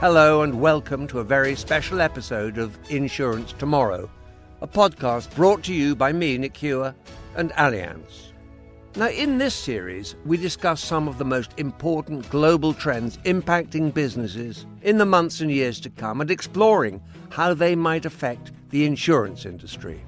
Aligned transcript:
Hello, 0.00 0.42
and 0.42 0.60
welcome 0.60 1.08
to 1.08 1.18
a 1.18 1.24
very 1.24 1.56
special 1.56 2.00
episode 2.00 2.56
of 2.56 2.78
Insurance 2.88 3.52
Tomorrow, 3.52 4.08
a 4.62 4.68
podcast 4.68 5.34
brought 5.34 5.64
to 5.64 5.74
you 5.74 5.96
by 5.96 6.12
me, 6.12 6.38
Nick 6.38 6.56
Hewer, 6.56 6.94
and 7.34 7.50
Allianz. 7.54 8.30
Now, 8.94 9.08
in 9.08 9.38
this 9.38 9.56
series, 9.56 10.14
we 10.24 10.36
discuss 10.36 10.80
some 10.80 11.08
of 11.08 11.18
the 11.18 11.24
most 11.24 11.50
important 11.56 12.30
global 12.30 12.72
trends 12.72 13.16
impacting 13.24 13.92
businesses 13.92 14.66
in 14.82 14.98
the 14.98 15.04
months 15.04 15.40
and 15.40 15.50
years 15.50 15.80
to 15.80 15.90
come 15.90 16.20
and 16.20 16.30
exploring 16.30 17.02
how 17.30 17.52
they 17.52 17.74
might 17.74 18.04
affect 18.04 18.52
the 18.70 18.84
insurance 18.84 19.46
industry. 19.46 20.00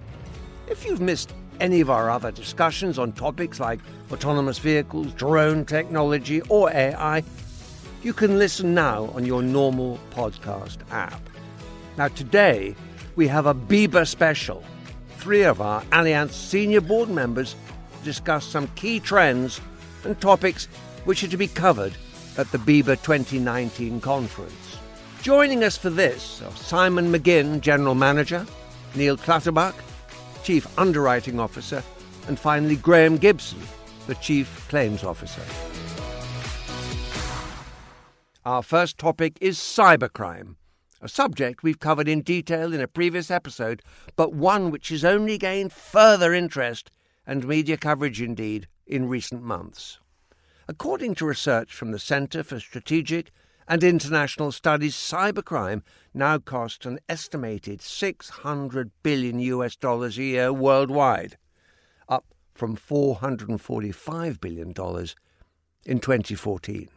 If 0.68 0.86
you've 0.86 1.00
missed 1.00 1.34
any 1.58 1.80
of 1.80 1.90
our 1.90 2.10
other 2.10 2.30
discussions 2.30 2.96
on 2.96 3.10
topics 3.10 3.58
like 3.58 3.80
autonomous 4.12 4.60
vehicles, 4.60 5.12
drone 5.14 5.64
technology, 5.64 6.42
or 6.42 6.70
AI, 6.70 7.24
you 8.02 8.12
can 8.12 8.38
listen 8.38 8.72
now 8.74 9.06
on 9.14 9.26
your 9.26 9.42
normal 9.42 9.98
podcast 10.10 10.78
app. 10.90 11.20
Now, 11.98 12.08
today, 12.08 12.74
we 13.16 13.28
have 13.28 13.46
a 13.46 13.54
BIBA 13.54 14.06
special. 14.06 14.64
Three 15.18 15.42
of 15.42 15.60
our 15.60 15.82
Allianz 15.92 16.32
senior 16.32 16.80
board 16.80 17.10
members 17.10 17.54
discuss 18.02 18.46
some 18.46 18.68
key 18.68 19.00
trends 19.00 19.60
and 20.04 20.18
topics 20.20 20.66
which 21.04 21.22
are 21.22 21.28
to 21.28 21.36
be 21.36 21.48
covered 21.48 21.92
at 22.38 22.50
the 22.52 22.58
BIBA 22.58 23.02
2019 23.02 24.00
conference. 24.00 24.78
Joining 25.20 25.62
us 25.62 25.76
for 25.76 25.90
this 25.90 26.40
are 26.40 26.56
Simon 26.56 27.12
McGinn, 27.12 27.60
General 27.60 27.94
Manager, 27.94 28.46
Neil 28.94 29.18
Clutterbuck, 29.18 29.74
Chief 30.42 30.66
Underwriting 30.78 31.38
Officer, 31.38 31.82
and 32.26 32.38
finally 32.38 32.76
Graham 32.76 33.18
Gibson, 33.18 33.60
the 34.06 34.14
Chief 34.14 34.66
Claims 34.68 35.04
Officer. 35.04 35.42
Our 38.50 38.64
first 38.64 38.98
topic 38.98 39.38
is 39.40 39.58
cybercrime, 39.58 40.56
a 41.00 41.08
subject 41.08 41.62
we've 41.62 41.78
covered 41.78 42.08
in 42.08 42.22
detail 42.22 42.74
in 42.74 42.80
a 42.80 42.88
previous 42.88 43.30
episode, 43.30 43.80
but 44.16 44.34
one 44.34 44.72
which 44.72 44.88
has 44.88 45.04
only 45.04 45.38
gained 45.38 45.72
further 45.72 46.34
interest 46.34 46.90
and 47.24 47.46
media 47.46 47.76
coverage 47.76 48.20
indeed 48.20 48.66
in 48.88 49.08
recent 49.08 49.44
months. 49.44 50.00
According 50.66 51.14
to 51.14 51.26
research 51.26 51.72
from 51.72 51.92
the 51.92 52.00
Centre 52.00 52.42
for 52.42 52.58
Strategic 52.58 53.30
and 53.68 53.84
International 53.84 54.50
Studies, 54.50 54.96
cybercrime 54.96 55.82
now 56.12 56.38
costs 56.38 56.84
an 56.86 56.98
estimated 57.08 57.80
600 57.80 58.90
billion 59.04 59.38
US 59.38 59.76
dollars 59.76 60.18
a 60.18 60.24
year 60.24 60.52
worldwide, 60.52 61.38
up 62.08 62.34
from 62.52 62.74
445 62.74 64.40
billion 64.40 64.72
dollars 64.72 65.14
in 65.86 66.00
2014. 66.00 66.88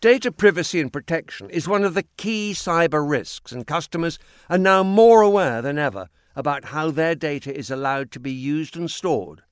Data 0.00 0.32
privacy 0.32 0.80
and 0.80 0.90
protection 0.90 1.50
is 1.50 1.68
one 1.68 1.84
of 1.84 1.92
the 1.92 2.06
key 2.16 2.52
cyber 2.54 3.06
risks, 3.06 3.52
and 3.52 3.66
customers 3.66 4.18
are 4.48 4.56
now 4.56 4.82
more 4.82 5.20
aware 5.20 5.60
than 5.60 5.78
ever 5.78 6.08
about 6.34 6.66
how 6.66 6.90
their 6.90 7.14
data 7.14 7.54
is 7.54 7.70
allowed 7.70 8.10
to 8.12 8.18
be 8.18 8.32
used 8.32 8.78
and 8.78 8.90
stored. 8.90 9.42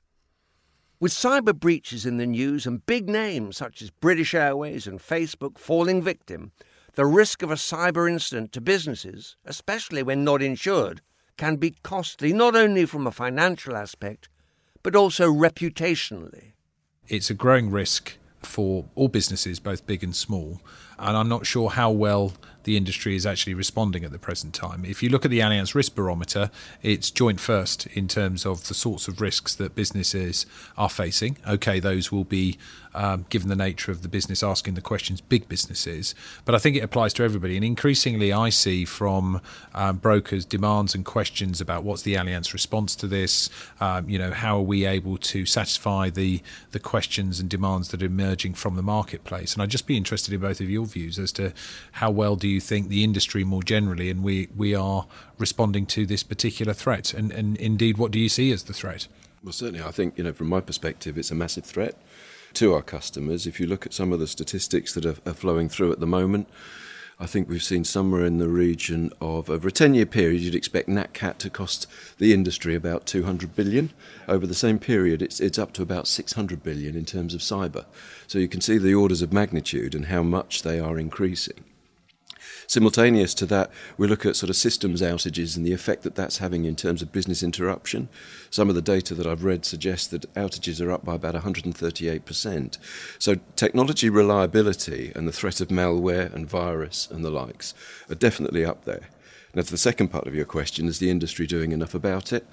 With 1.00 1.12
cyber 1.12 1.54
breaches 1.54 2.06
in 2.06 2.16
the 2.16 2.24
news 2.24 2.66
and 2.66 2.86
big 2.86 3.10
names 3.10 3.58
such 3.58 3.82
as 3.82 3.90
British 3.90 4.32
Airways 4.32 4.86
and 4.86 4.98
Facebook 5.00 5.58
falling 5.58 6.00
victim, 6.00 6.52
the 6.94 7.04
risk 7.04 7.42
of 7.42 7.50
a 7.50 7.54
cyber 7.54 8.10
incident 8.10 8.50
to 8.52 8.62
businesses, 8.62 9.36
especially 9.44 10.02
when 10.02 10.24
not 10.24 10.40
insured, 10.40 11.02
can 11.36 11.56
be 11.56 11.74
costly 11.82 12.32
not 12.32 12.56
only 12.56 12.86
from 12.86 13.06
a 13.06 13.12
financial 13.12 13.76
aspect, 13.76 14.30
but 14.82 14.96
also 14.96 15.30
reputationally. 15.30 16.52
It's 17.06 17.28
a 17.28 17.34
growing 17.34 17.70
risk 17.70 18.17
for 18.42 18.84
all 18.94 19.08
businesses, 19.08 19.58
both 19.60 19.86
big 19.86 20.02
and 20.02 20.14
small. 20.14 20.60
And 20.98 21.16
I'm 21.16 21.28
not 21.28 21.46
sure 21.46 21.70
how 21.70 21.90
well 21.90 22.32
the 22.68 22.76
industry 22.76 23.16
is 23.16 23.24
actually 23.24 23.54
responding 23.54 24.04
at 24.04 24.12
the 24.12 24.18
present 24.18 24.52
time. 24.52 24.84
If 24.84 25.02
you 25.02 25.08
look 25.08 25.24
at 25.24 25.30
the 25.30 25.40
Allianz 25.40 25.74
Risk 25.74 25.94
Barometer, 25.94 26.50
it's 26.82 27.10
joint 27.10 27.40
first 27.40 27.86
in 27.86 28.08
terms 28.08 28.44
of 28.44 28.68
the 28.68 28.74
sorts 28.74 29.08
of 29.08 29.22
risks 29.22 29.54
that 29.54 29.74
businesses 29.74 30.44
are 30.76 30.90
facing. 30.90 31.38
Okay, 31.48 31.80
those 31.80 32.12
will 32.12 32.24
be, 32.24 32.58
um, 32.94 33.24
given 33.30 33.48
the 33.48 33.56
nature 33.56 33.90
of 33.90 34.02
the 34.02 34.08
business 34.08 34.42
asking 34.42 34.74
the 34.74 34.82
questions, 34.82 35.22
big 35.22 35.48
businesses. 35.48 36.14
But 36.44 36.54
I 36.54 36.58
think 36.58 36.76
it 36.76 36.80
applies 36.80 37.14
to 37.14 37.22
everybody. 37.22 37.56
And 37.56 37.64
increasingly, 37.64 38.34
I 38.34 38.50
see 38.50 38.84
from 38.84 39.40
um, 39.74 39.96
brokers 39.96 40.44
demands 40.44 40.94
and 40.94 41.06
questions 41.06 41.62
about 41.62 41.84
what's 41.84 42.02
the 42.02 42.16
Allianz 42.16 42.52
response 42.52 42.94
to 42.96 43.06
this. 43.06 43.48
Um, 43.80 44.10
you 44.10 44.18
know, 44.18 44.32
how 44.32 44.58
are 44.58 44.62
we 44.74 44.84
able 44.84 45.16
to 45.16 45.46
satisfy 45.46 46.10
the 46.10 46.42
the 46.72 46.80
questions 46.80 47.40
and 47.40 47.48
demands 47.48 47.88
that 47.88 48.02
are 48.02 48.06
emerging 48.06 48.52
from 48.52 48.76
the 48.76 48.82
marketplace? 48.82 49.54
And 49.54 49.62
I'd 49.62 49.70
just 49.70 49.86
be 49.86 49.96
interested 49.96 50.34
in 50.34 50.40
both 50.40 50.60
of 50.60 50.68
your 50.68 50.84
views 50.84 51.18
as 51.18 51.32
to 51.32 51.54
how 51.92 52.10
well 52.10 52.36
do 52.36 52.46
you 52.46 52.57
you 52.58 52.60
think 52.60 52.88
the 52.88 53.04
industry 53.04 53.44
more 53.44 53.62
generally 53.62 54.10
and 54.10 54.24
we, 54.24 54.48
we 54.56 54.74
are 54.74 55.06
responding 55.38 55.86
to 55.86 56.04
this 56.06 56.24
particular 56.24 56.74
threat? 56.74 57.14
And, 57.14 57.30
and 57.30 57.56
indeed, 57.58 57.98
what 57.98 58.10
do 58.10 58.18
you 58.18 58.28
see 58.28 58.50
as 58.50 58.64
the 58.64 58.72
threat? 58.72 59.06
Well, 59.44 59.52
certainly, 59.52 59.84
I 59.84 59.92
think, 59.92 60.18
you 60.18 60.24
know, 60.24 60.32
from 60.32 60.48
my 60.48 60.60
perspective, 60.60 61.16
it's 61.16 61.30
a 61.30 61.36
massive 61.36 61.64
threat 61.64 61.94
to 62.54 62.74
our 62.74 62.82
customers. 62.82 63.46
If 63.46 63.60
you 63.60 63.68
look 63.68 63.86
at 63.86 63.94
some 63.94 64.12
of 64.12 64.18
the 64.18 64.26
statistics 64.26 64.92
that 64.94 65.06
are, 65.06 65.16
are 65.24 65.34
flowing 65.34 65.68
through 65.68 65.92
at 65.92 66.00
the 66.00 66.06
moment, 66.06 66.48
I 67.20 67.26
think 67.26 67.48
we've 67.48 67.62
seen 67.62 67.84
somewhere 67.84 68.24
in 68.24 68.38
the 68.38 68.48
region 68.48 69.12
of 69.20 69.50
over 69.50 69.68
a 69.68 69.72
10 69.72 69.94
year 69.94 70.06
period, 70.06 70.40
you'd 70.40 70.54
expect 70.54 70.88
NatCat 70.88 71.38
to 71.38 71.50
cost 71.50 71.86
the 72.18 72.32
industry 72.32 72.74
about 72.74 73.06
200 73.06 73.54
billion. 73.54 73.90
Over 74.28 74.46
the 74.46 74.54
same 74.54 74.78
period, 74.78 75.22
it's, 75.22 75.40
it's 75.40 75.58
up 75.58 75.72
to 75.74 75.82
about 75.82 76.06
600 76.06 76.62
billion 76.62 76.96
in 76.96 77.04
terms 77.04 77.34
of 77.34 77.40
cyber. 77.40 77.86
So 78.26 78.38
you 78.38 78.48
can 78.48 78.60
see 78.60 78.78
the 78.78 78.94
orders 78.94 79.22
of 79.22 79.32
magnitude 79.32 79.94
and 79.94 80.06
how 80.06 80.22
much 80.22 80.62
they 80.62 80.78
are 80.78 80.98
increasing. 80.98 81.64
Simultaneous 82.68 83.32
to 83.32 83.46
that, 83.46 83.70
we 83.96 84.06
look 84.06 84.26
at 84.26 84.36
sort 84.36 84.50
of 84.50 84.56
systems 84.56 85.00
outages 85.00 85.56
and 85.56 85.64
the 85.64 85.72
effect 85.72 86.02
that 86.02 86.14
that's 86.14 86.36
having 86.36 86.66
in 86.66 86.76
terms 86.76 87.00
of 87.00 87.10
business 87.10 87.42
interruption. 87.42 88.10
Some 88.50 88.68
of 88.68 88.74
the 88.74 88.82
data 88.82 89.14
that 89.14 89.26
I've 89.26 89.42
read 89.42 89.64
suggests 89.64 90.06
that 90.08 90.32
outages 90.34 90.84
are 90.84 90.90
up 90.90 91.02
by 91.02 91.14
about 91.14 91.34
138%. 91.34 92.78
So 93.18 93.36
technology 93.56 94.10
reliability 94.10 95.12
and 95.16 95.26
the 95.26 95.32
threat 95.32 95.62
of 95.62 95.68
malware 95.68 96.30
and 96.34 96.46
virus 96.46 97.08
and 97.10 97.24
the 97.24 97.30
likes 97.30 97.72
are 98.10 98.14
definitely 98.14 98.66
up 98.66 98.84
there. 98.84 99.08
Now, 99.54 99.62
to 99.62 99.70
the 99.70 99.78
second 99.78 100.08
part 100.08 100.26
of 100.26 100.34
your 100.34 100.44
question, 100.44 100.88
is 100.88 100.98
the 100.98 101.08
industry 101.08 101.46
doing 101.46 101.72
enough 101.72 101.94
about 101.94 102.34
it? 102.34 102.46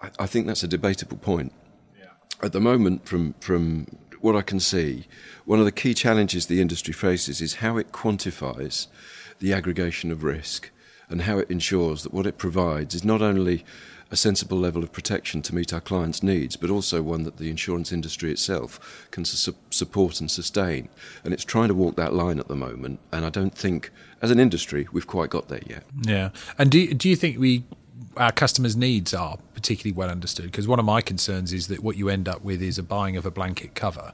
I, 0.00 0.10
I 0.20 0.26
think 0.26 0.46
that's 0.46 0.62
a 0.62 0.68
debatable 0.68 1.16
point. 1.16 1.52
Yeah. 1.98 2.10
At 2.44 2.52
the 2.52 2.60
moment, 2.60 3.08
from 3.08 3.34
from 3.40 3.88
what 4.26 4.34
I 4.34 4.42
can 4.42 4.58
see, 4.58 5.06
one 5.44 5.60
of 5.60 5.64
the 5.64 5.70
key 5.70 5.94
challenges 5.94 6.46
the 6.46 6.60
industry 6.60 6.92
faces 6.92 7.40
is 7.40 7.54
how 7.54 7.76
it 7.76 7.92
quantifies 7.92 8.88
the 9.38 9.52
aggregation 9.52 10.10
of 10.10 10.24
risk 10.24 10.70
and 11.08 11.22
how 11.22 11.38
it 11.38 11.48
ensures 11.48 12.02
that 12.02 12.12
what 12.12 12.26
it 12.26 12.36
provides 12.36 12.92
is 12.92 13.04
not 13.04 13.22
only 13.22 13.64
a 14.10 14.16
sensible 14.16 14.58
level 14.58 14.82
of 14.82 14.90
protection 14.90 15.42
to 15.42 15.54
meet 15.54 15.72
our 15.72 15.80
clients' 15.80 16.24
needs, 16.24 16.56
but 16.56 16.70
also 16.70 17.02
one 17.02 17.22
that 17.22 17.36
the 17.36 17.50
insurance 17.50 17.92
industry 17.92 18.32
itself 18.32 19.06
can 19.12 19.24
su- 19.24 19.54
support 19.70 20.20
and 20.20 20.28
sustain. 20.28 20.88
And 21.22 21.32
it's 21.32 21.44
trying 21.44 21.68
to 21.68 21.74
walk 21.74 21.94
that 21.94 22.12
line 22.12 22.40
at 22.40 22.48
the 22.48 22.56
moment. 22.56 22.98
And 23.12 23.24
I 23.24 23.30
don't 23.30 23.54
think, 23.54 23.92
as 24.22 24.32
an 24.32 24.40
industry, 24.40 24.88
we've 24.90 25.06
quite 25.06 25.30
got 25.30 25.46
there 25.46 25.62
yet. 25.66 25.84
Yeah. 26.02 26.30
And 26.58 26.68
do, 26.68 26.92
do 26.94 27.08
you 27.08 27.14
think 27.14 27.38
we 27.38 27.62
our 28.16 28.32
customers' 28.32 28.76
needs 28.76 29.14
are 29.14 29.38
particularly 29.54 29.92
well 29.92 30.10
understood. 30.10 30.46
Because 30.46 30.68
one 30.68 30.78
of 30.78 30.84
my 30.84 31.00
concerns 31.00 31.52
is 31.52 31.68
that 31.68 31.82
what 31.82 31.96
you 31.96 32.08
end 32.08 32.28
up 32.28 32.42
with 32.42 32.62
is 32.62 32.78
a 32.78 32.82
buying 32.82 33.16
of 33.16 33.26
a 33.26 33.30
blanket 33.30 33.74
cover, 33.74 34.12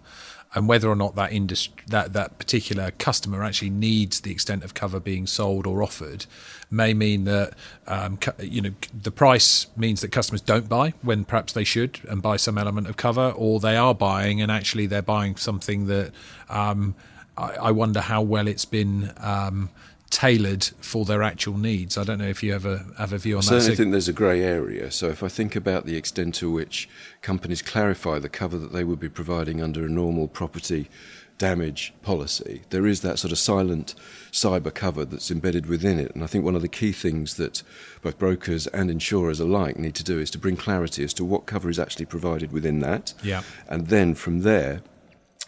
and 0.54 0.68
whether 0.68 0.88
or 0.88 0.96
not 0.96 1.14
that 1.14 1.32
industry, 1.32 1.74
that 1.88 2.12
that 2.12 2.38
particular 2.38 2.90
customer 2.92 3.42
actually 3.42 3.70
needs 3.70 4.20
the 4.20 4.30
extent 4.30 4.62
of 4.64 4.74
cover 4.74 5.00
being 5.00 5.26
sold 5.26 5.66
or 5.66 5.82
offered, 5.82 6.26
may 6.70 6.92
mean 6.92 7.24
that 7.24 7.54
um, 7.86 8.18
you 8.40 8.60
know 8.60 8.70
the 9.02 9.10
price 9.10 9.66
means 9.76 10.00
that 10.02 10.08
customers 10.08 10.40
don't 10.40 10.68
buy 10.68 10.92
when 11.02 11.24
perhaps 11.24 11.52
they 11.52 11.64
should 11.64 12.00
and 12.08 12.20
buy 12.20 12.36
some 12.36 12.58
element 12.58 12.86
of 12.86 12.96
cover, 12.96 13.30
or 13.30 13.60
they 13.60 13.76
are 13.76 13.94
buying 13.94 14.42
and 14.42 14.50
actually 14.50 14.86
they're 14.86 15.00
buying 15.02 15.36
something 15.36 15.86
that 15.86 16.12
um, 16.50 16.94
I, 17.36 17.54
I, 17.54 17.70
wonder 17.70 18.00
how 18.00 18.22
well 18.22 18.46
it's 18.46 18.66
been. 18.66 19.12
Um, 19.18 19.70
tailored 20.12 20.62
for 20.78 21.06
their 21.06 21.22
actual 21.22 21.56
needs. 21.56 21.96
I 21.96 22.04
don't 22.04 22.18
know 22.18 22.28
if 22.28 22.42
you 22.42 22.54
ever 22.54 22.84
have 22.98 23.14
a 23.14 23.18
view 23.18 23.38
on 23.38 23.44
I 23.44 23.46
that. 23.46 23.54
I 23.54 23.58
certainly 23.58 23.76
think 23.76 23.90
there's 23.92 24.08
a 24.08 24.12
grey 24.12 24.42
area. 24.42 24.90
So 24.90 25.08
if 25.08 25.22
I 25.22 25.28
think 25.28 25.56
about 25.56 25.86
the 25.86 25.96
extent 25.96 26.34
to 26.36 26.50
which 26.50 26.88
companies 27.22 27.62
clarify 27.62 28.18
the 28.18 28.28
cover 28.28 28.58
that 28.58 28.72
they 28.72 28.84
would 28.84 29.00
be 29.00 29.08
providing 29.08 29.62
under 29.62 29.86
a 29.86 29.88
normal 29.88 30.28
property 30.28 30.90
damage 31.38 31.94
policy, 32.02 32.60
there 32.68 32.86
is 32.86 33.00
that 33.00 33.18
sort 33.18 33.32
of 33.32 33.38
silent 33.38 33.94
cyber 34.30 34.72
cover 34.72 35.06
that's 35.06 35.30
embedded 35.30 35.64
within 35.64 35.98
it. 35.98 36.14
And 36.14 36.22
I 36.22 36.26
think 36.26 36.44
one 36.44 36.54
of 36.54 36.62
the 36.62 36.68
key 36.68 36.92
things 36.92 37.36
that 37.36 37.62
both 38.02 38.18
brokers 38.18 38.66
and 38.66 38.90
insurers 38.90 39.40
alike 39.40 39.78
need 39.78 39.94
to 39.94 40.04
do 40.04 40.20
is 40.20 40.30
to 40.32 40.38
bring 40.38 40.56
clarity 40.56 41.02
as 41.02 41.14
to 41.14 41.24
what 41.24 41.46
cover 41.46 41.70
is 41.70 41.78
actually 41.78 42.04
provided 42.04 42.52
within 42.52 42.80
that. 42.80 43.14
Yeah. 43.24 43.42
And 43.66 43.86
then 43.86 44.14
from 44.14 44.42
there, 44.42 44.82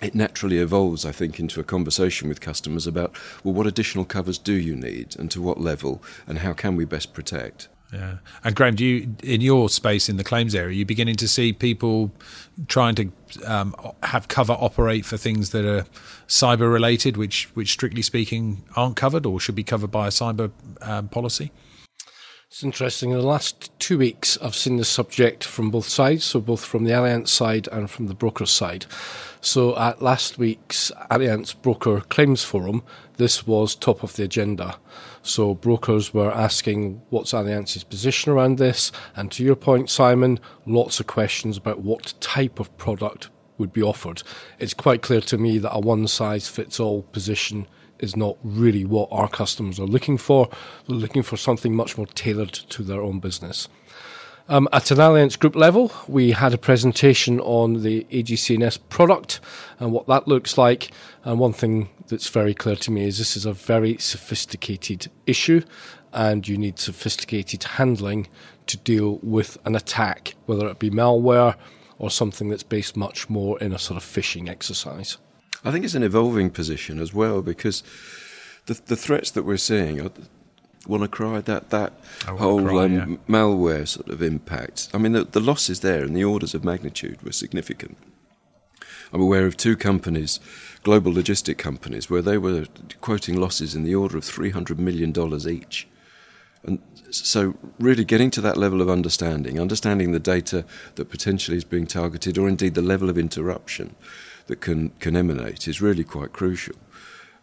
it 0.02 0.14
naturally 0.14 0.58
evolves, 0.58 1.04
I 1.06 1.12
think, 1.12 1.38
into 1.38 1.60
a 1.60 1.64
conversation 1.64 2.28
with 2.28 2.40
customers 2.40 2.86
about, 2.86 3.16
well, 3.42 3.54
what 3.54 3.66
additional 3.66 4.04
covers 4.04 4.38
do 4.38 4.52
you 4.52 4.74
need 4.74 5.16
and 5.18 5.30
to 5.30 5.40
what 5.40 5.60
level 5.60 6.02
and 6.26 6.38
how 6.38 6.52
can 6.52 6.76
we 6.76 6.84
best 6.84 7.14
protect? 7.14 7.68
Yeah. 7.92 8.16
And 8.42 8.56
Graham, 8.56 8.74
do 8.74 8.84
you, 8.84 9.14
in 9.22 9.40
your 9.40 9.68
space 9.68 10.08
in 10.08 10.16
the 10.16 10.24
claims 10.24 10.54
area, 10.54 10.68
are 10.68 10.72
you 10.72 10.84
beginning 10.84 11.14
to 11.16 11.28
see 11.28 11.52
people 11.52 12.10
trying 12.66 12.96
to 12.96 13.12
um, 13.46 13.74
have 14.02 14.26
cover 14.26 14.54
operate 14.54 15.04
for 15.04 15.16
things 15.16 15.50
that 15.50 15.64
are 15.64 15.86
cyber 16.26 16.72
related, 16.72 17.16
which, 17.16 17.44
which 17.54 17.70
strictly 17.70 18.02
speaking 18.02 18.64
aren't 18.74 18.96
covered 18.96 19.24
or 19.24 19.38
should 19.38 19.54
be 19.54 19.62
covered 19.62 19.92
by 19.92 20.08
a 20.08 20.10
cyber 20.10 20.50
um, 20.82 21.08
policy? 21.08 21.52
It's 22.54 22.62
interesting. 22.62 23.10
In 23.10 23.16
the 23.16 23.26
last 23.26 23.76
two 23.80 23.98
weeks, 23.98 24.38
I've 24.40 24.54
seen 24.54 24.76
the 24.76 24.84
subject 24.84 25.42
from 25.42 25.72
both 25.72 25.88
sides, 25.88 26.22
so 26.22 26.40
both 26.40 26.64
from 26.64 26.84
the 26.84 26.92
Allianz 26.92 27.26
side 27.26 27.66
and 27.72 27.90
from 27.90 28.06
the 28.06 28.14
broker 28.14 28.46
side. 28.46 28.86
So 29.40 29.76
at 29.76 30.00
last 30.00 30.38
week's 30.38 30.92
Allianz 31.10 31.60
Broker 31.60 32.02
Claims 32.02 32.44
Forum, 32.44 32.84
this 33.16 33.44
was 33.44 33.74
top 33.74 34.04
of 34.04 34.14
the 34.14 34.22
agenda. 34.22 34.76
So 35.20 35.56
brokers 35.56 36.14
were 36.14 36.30
asking 36.30 37.02
what's 37.10 37.32
Allianz's 37.32 37.82
position 37.82 38.30
around 38.30 38.58
this, 38.58 38.92
and 39.16 39.32
to 39.32 39.42
your 39.42 39.56
point, 39.56 39.90
Simon, 39.90 40.38
lots 40.64 41.00
of 41.00 41.08
questions 41.08 41.56
about 41.56 41.80
what 41.80 42.14
type 42.20 42.60
of 42.60 42.78
product 42.78 43.30
would 43.58 43.72
be 43.72 43.82
offered. 43.82 44.22
It's 44.60 44.74
quite 44.74 45.02
clear 45.02 45.22
to 45.22 45.36
me 45.36 45.58
that 45.58 45.74
a 45.74 45.80
one 45.80 46.06
size 46.06 46.46
fits 46.46 46.78
all 46.78 47.02
position 47.02 47.66
is 47.98 48.16
not 48.16 48.36
really 48.42 48.84
what 48.84 49.08
our 49.10 49.28
customers 49.28 49.78
are 49.78 49.86
looking 49.86 50.18
for. 50.18 50.48
They're 50.86 50.96
looking 50.96 51.22
for 51.22 51.36
something 51.36 51.74
much 51.74 51.96
more 51.96 52.06
tailored 52.06 52.52
to 52.52 52.82
their 52.82 53.02
own 53.02 53.20
business. 53.20 53.68
Um, 54.46 54.68
at 54.72 54.90
an 54.90 54.98
Allianz 54.98 55.38
Group 55.38 55.56
level, 55.56 55.90
we 56.06 56.32
had 56.32 56.52
a 56.52 56.58
presentation 56.58 57.40
on 57.40 57.82
the 57.82 58.06
AGCS 58.10 58.78
product 58.90 59.40
and 59.78 59.90
what 59.90 60.06
that 60.08 60.28
looks 60.28 60.58
like. 60.58 60.90
And 61.24 61.38
one 61.38 61.54
thing 61.54 61.88
that's 62.08 62.28
very 62.28 62.52
clear 62.52 62.76
to 62.76 62.90
me 62.90 63.04
is 63.06 63.16
this 63.16 63.38
is 63.38 63.46
a 63.46 63.54
very 63.54 63.96
sophisticated 63.96 65.10
issue, 65.26 65.62
and 66.12 66.46
you 66.46 66.58
need 66.58 66.78
sophisticated 66.78 67.64
handling 67.64 68.28
to 68.66 68.76
deal 68.76 69.18
with 69.22 69.56
an 69.64 69.74
attack, 69.74 70.34
whether 70.44 70.68
it 70.68 70.78
be 70.78 70.90
malware 70.90 71.54
or 71.98 72.10
something 72.10 72.50
that's 72.50 72.62
based 72.62 72.98
much 72.98 73.30
more 73.30 73.58
in 73.60 73.72
a 73.72 73.78
sort 73.78 73.96
of 73.96 74.04
phishing 74.04 74.48
exercise. 74.48 75.16
I 75.64 75.70
think 75.70 75.84
it's 75.84 75.94
an 75.94 76.02
evolving 76.02 76.50
position 76.50 77.00
as 77.00 77.14
well 77.14 77.42
because 77.42 77.82
the 78.66 78.74
the 78.86 78.96
threats 78.96 79.30
that 79.32 79.44
we're 79.44 79.56
seeing 79.56 80.00
are 80.00 80.10
WannaCry 80.86 81.44
that 81.44 81.70
that 81.70 81.92
whole 82.26 82.62
cry, 82.62 82.84
um, 82.84 82.92
yeah. 82.92 83.06
malware 83.28 83.88
sort 83.88 84.08
of 84.08 84.22
impact. 84.22 84.88
I 84.92 84.98
mean, 84.98 85.12
the, 85.12 85.24
the 85.24 85.40
losses 85.40 85.80
there 85.80 86.04
and 86.04 86.16
the 86.16 86.24
orders 86.24 86.54
of 86.54 86.64
magnitude 86.64 87.22
were 87.22 87.32
significant. 87.32 87.96
I'm 89.12 89.20
aware 89.20 89.46
of 89.46 89.56
two 89.56 89.76
companies, 89.76 90.40
global 90.82 91.12
logistic 91.12 91.56
companies, 91.56 92.10
where 92.10 92.22
they 92.22 92.36
were 92.36 92.66
quoting 93.00 93.40
losses 93.40 93.74
in 93.74 93.84
the 93.84 93.94
order 93.94 94.16
of 94.16 94.24
$300 94.24 94.78
million 94.78 95.12
each. 95.48 95.86
And 96.64 96.80
so, 97.10 97.54
really 97.78 98.04
getting 98.04 98.30
to 98.32 98.40
that 98.40 98.56
level 98.56 98.82
of 98.82 98.88
understanding, 98.90 99.60
understanding 99.60 100.12
the 100.12 100.18
data 100.18 100.64
that 100.96 101.10
potentially 101.10 101.56
is 101.56 101.64
being 101.64 101.86
targeted, 101.86 102.38
or 102.38 102.48
indeed 102.48 102.74
the 102.74 102.82
level 102.82 103.08
of 103.08 103.16
interruption, 103.16 103.94
that 104.46 104.60
can, 104.60 104.90
can 105.00 105.16
emanate 105.16 105.68
is 105.68 105.80
really 105.80 106.04
quite 106.04 106.32
crucial. 106.32 106.76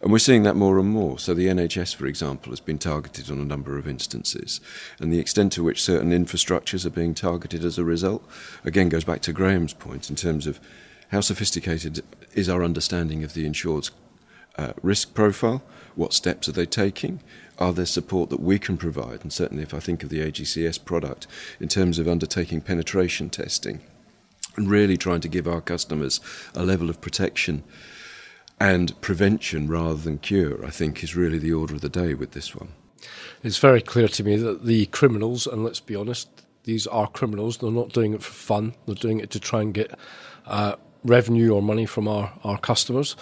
And 0.02 0.12
we're 0.12 0.20
seeing 0.20 0.44
that 0.44 0.56
more 0.56 0.80
and 0.80 0.90
more. 0.90 1.20
So 1.20 1.34
the 1.34 1.48
NHS, 1.48 1.96
for 1.96 2.08
example, 2.08 2.52
has 2.52 2.60
been 2.60 2.80
targeted 2.80 3.30
on 3.30 3.40
a 3.40 3.46
number 3.46 3.78
of 3.78 3.88
instances. 3.88 4.60
And 5.00 5.14
the 5.14 5.20
extent 5.20 5.54
to 5.54 5.64
which 5.64 5.84
certain 5.84 6.10
infrastructures 6.10 6.86
are 6.86 6.92
being 6.92 7.14
targeted 7.14 7.64
as 7.64 7.78
a 7.78 7.84
result, 7.84 8.28
again, 8.66 8.90
goes 8.90 9.04
back 9.04 9.22
to 9.22 9.34
Graham's 9.34 9.74
point 9.74 10.10
in 10.10 10.16
terms 10.16 10.48
of 10.48 10.60
how 11.10 11.22
sophisticated 11.22 12.02
is 12.34 12.50
our 12.50 12.64
understanding 12.64 13.24
of 13.24 13.34
the 13.34 13.46
insured's 13.46 13.92
uh, 14.58 14.74
risk 14.82 15.14
profile? 15.14 15.62
What 15.96 16.14
steps 16.14 16.48
are 16.50 16.54
they 16.54 16.66
taking? 16.66 17.20
Are 17.60 17.74
there 17.74 17.86
support 17.86 18.30
that 18.32 18.40
we 18.40 18.58
can 18.58 18.78
provide? 18.78 19.22
And 19.22 19.32
certainly, 19.32 19.62
if 19.62 19.74
I 19.74 19.80
think 19.80 20.04
of 20.04 20.10
the 20.10 20.20
AGCS 20.22 20.84
product 20.84 21.28
in 21.60 21.68
terms 21.68 22.00
of 22.00 22.08
undertaking 22.08 22.62
penetration 22.62 23.30
testing, 23.30 23.82
and 24.56 24.70
really 24.70 24.98
trying 24.98 25.22
to 25.22 25.28
give 25.28 25.48
our 25.48 25.62
customers 25.62 26.20
a 26.56 26.64
level 26.64 26.90
of 26.90 27.02
protection 27.02 27.64
and 28.60 29.00
prevention 29.02 29.68
rather 29.68 29.96
than 29.96 30.20
cure, 30.20 30.64
I 30.66 30.70
think, 30.70 31.04
is 31.04 31.16
really 31.16 31.40
the 31.40 31.54
order 31.54 31.74
of 31.74 31.82
the 31.82 31.90
day 31.90 32.14
with 32.14 32.32
this 32.32 32.56
one. 32.56 32.70
It's 33.44 33.58
very 33.58 33.82
clear 33.82 34.08
to 34.08 34.24
me 34.24 34.36
that 34.38 34.66
the 34.66 34.86
criminals, 34.88 35.48
and 35.48 35.64
let's 35.64 35.80
be 35.80 35.96
honest, 35.96 36.30
these 36.64 36.86
are 36.86 37.08
criminals. 37.08 37.58
They're 37.58 37.72
not 37.72 37.92
doing 37.92 38.14
it 38.14 38.22
for 38.22 38.34
fun. 38.34 38.76
They're 38.86 38.94
doing 38.94 39.20
it 39.20 39.32
to 39.32 39.40
try 39.40 39.62
and 39.62 39.74
get 39.74 39.98
uh, 40.46 40.76
revenue 41.04 41.52
or 41.54 41.62
money 41.62 41.88
from 41.88 42.08
our, 42.08 42.34
our 42.44 42.60
customers. 42.60 43.16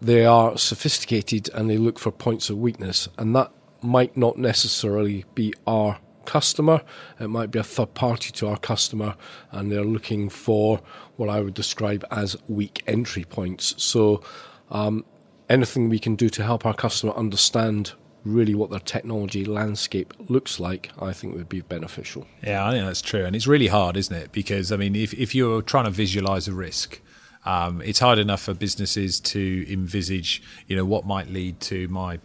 They 0.00 0.26
are 0.26 0.58
sophisticated 0.58 1.48
and 1.54 1.70
they 1.70 1.78
look 1.78 1.98
for 1.98 2.10
points 2.10 2.50
of 2.50 2.58
weakness, 2.58 3.08
and 3.16 3.34
that 3.36 3.50
might 3.80 4.16
not 4.16 4.36
necessarily 4.36 5.24
be 5.34 5.54
our 5.66 5.98
customer. 6.24 6.82
It 7.20 7.28
might 7.28 7.50
be 7.50 7.58
a 7.58 7.62
third 7.62 7.94
party 7.94 8.30
to 8.32 8.48
our 8.48 8.58
customer, 8.58 9.16
and 9.50 9.70
they're 9.70 9.84
looking 9.84 10.28
for 10.28 10.80
what 11.16 11.28
I 11.28 11.40
would 11.40 11.54
describe 11.54 12.04
as 12.10 12.36
weak 12.48 12.82
entry 12.86 13.24
points. 13.24 13.74
So, 13.82 14.22
um, 14.70 15.04
anything 15.48 15.88
we 15.88 15.98
can 15.98 16.16
do 16.16 16.28
to 16.30 16.42
help 16.42 16.66
our 16.66 16.74
customer 16.74 17.12
understand 17.12 17.92
really 18.24 18.54
what 18.54 18.70
their 18.70 18.80
technology 18.80 19.44
landscape 19.44 20.14
looks 20.28 20.58
like, 20.58 20.90
I 21.00 21.12
think 21.12 21.34
would 21.34 21.48
be 21.48 21.60
beneficial. 21.60 22.26
Yeah, 22.42 22.66
I 22.66 22.72
think 22.72 22.86
that's 22.86 23.02
true. 23.02 23.24
And 23.24 23.36
it's 23.36 23.46
really 23.46 23.66
hard, 23.66 23.96
isn't 23.96 24.16
it? 24.16 24.32
Because, 24.32 24.72
I 24.72 24.76
mean, 24.76 24.96
if, 24.96 25.12
if 25.14 25.34
you're 25.34 25.62
trying 25.62 25.84
to 25.84 25.90
visualize 25.90 26.48
a 26.48 26.54
risk, 26.54 27.00
um, 27.44 27.82
it's 27.82 27.98
hard 27.98 28.18
enough 28.18 28.40
for 28.40 28.54
businesses 28.54 29.20
to 29.20 29.70
envisage, 29.70 30.42
you 30.66 30.74
know, 30.76 30.84
what 30.84 31.04
might 31.06 31.28
lead 31.28 31.60
to 31.60 31.88
my 31.88 32.18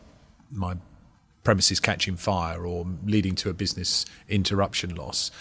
my 0.51 0.75
premises 1.43 1.79
catching 1.79 2.15
fire 2.15 2.65
or 2.65 2.85
leading 3.05 3.35
to 3.35 3.49
a 3.49 3.53
business 3.53 4.05
interruption 4.27 4.95
loss. 4.95 5.31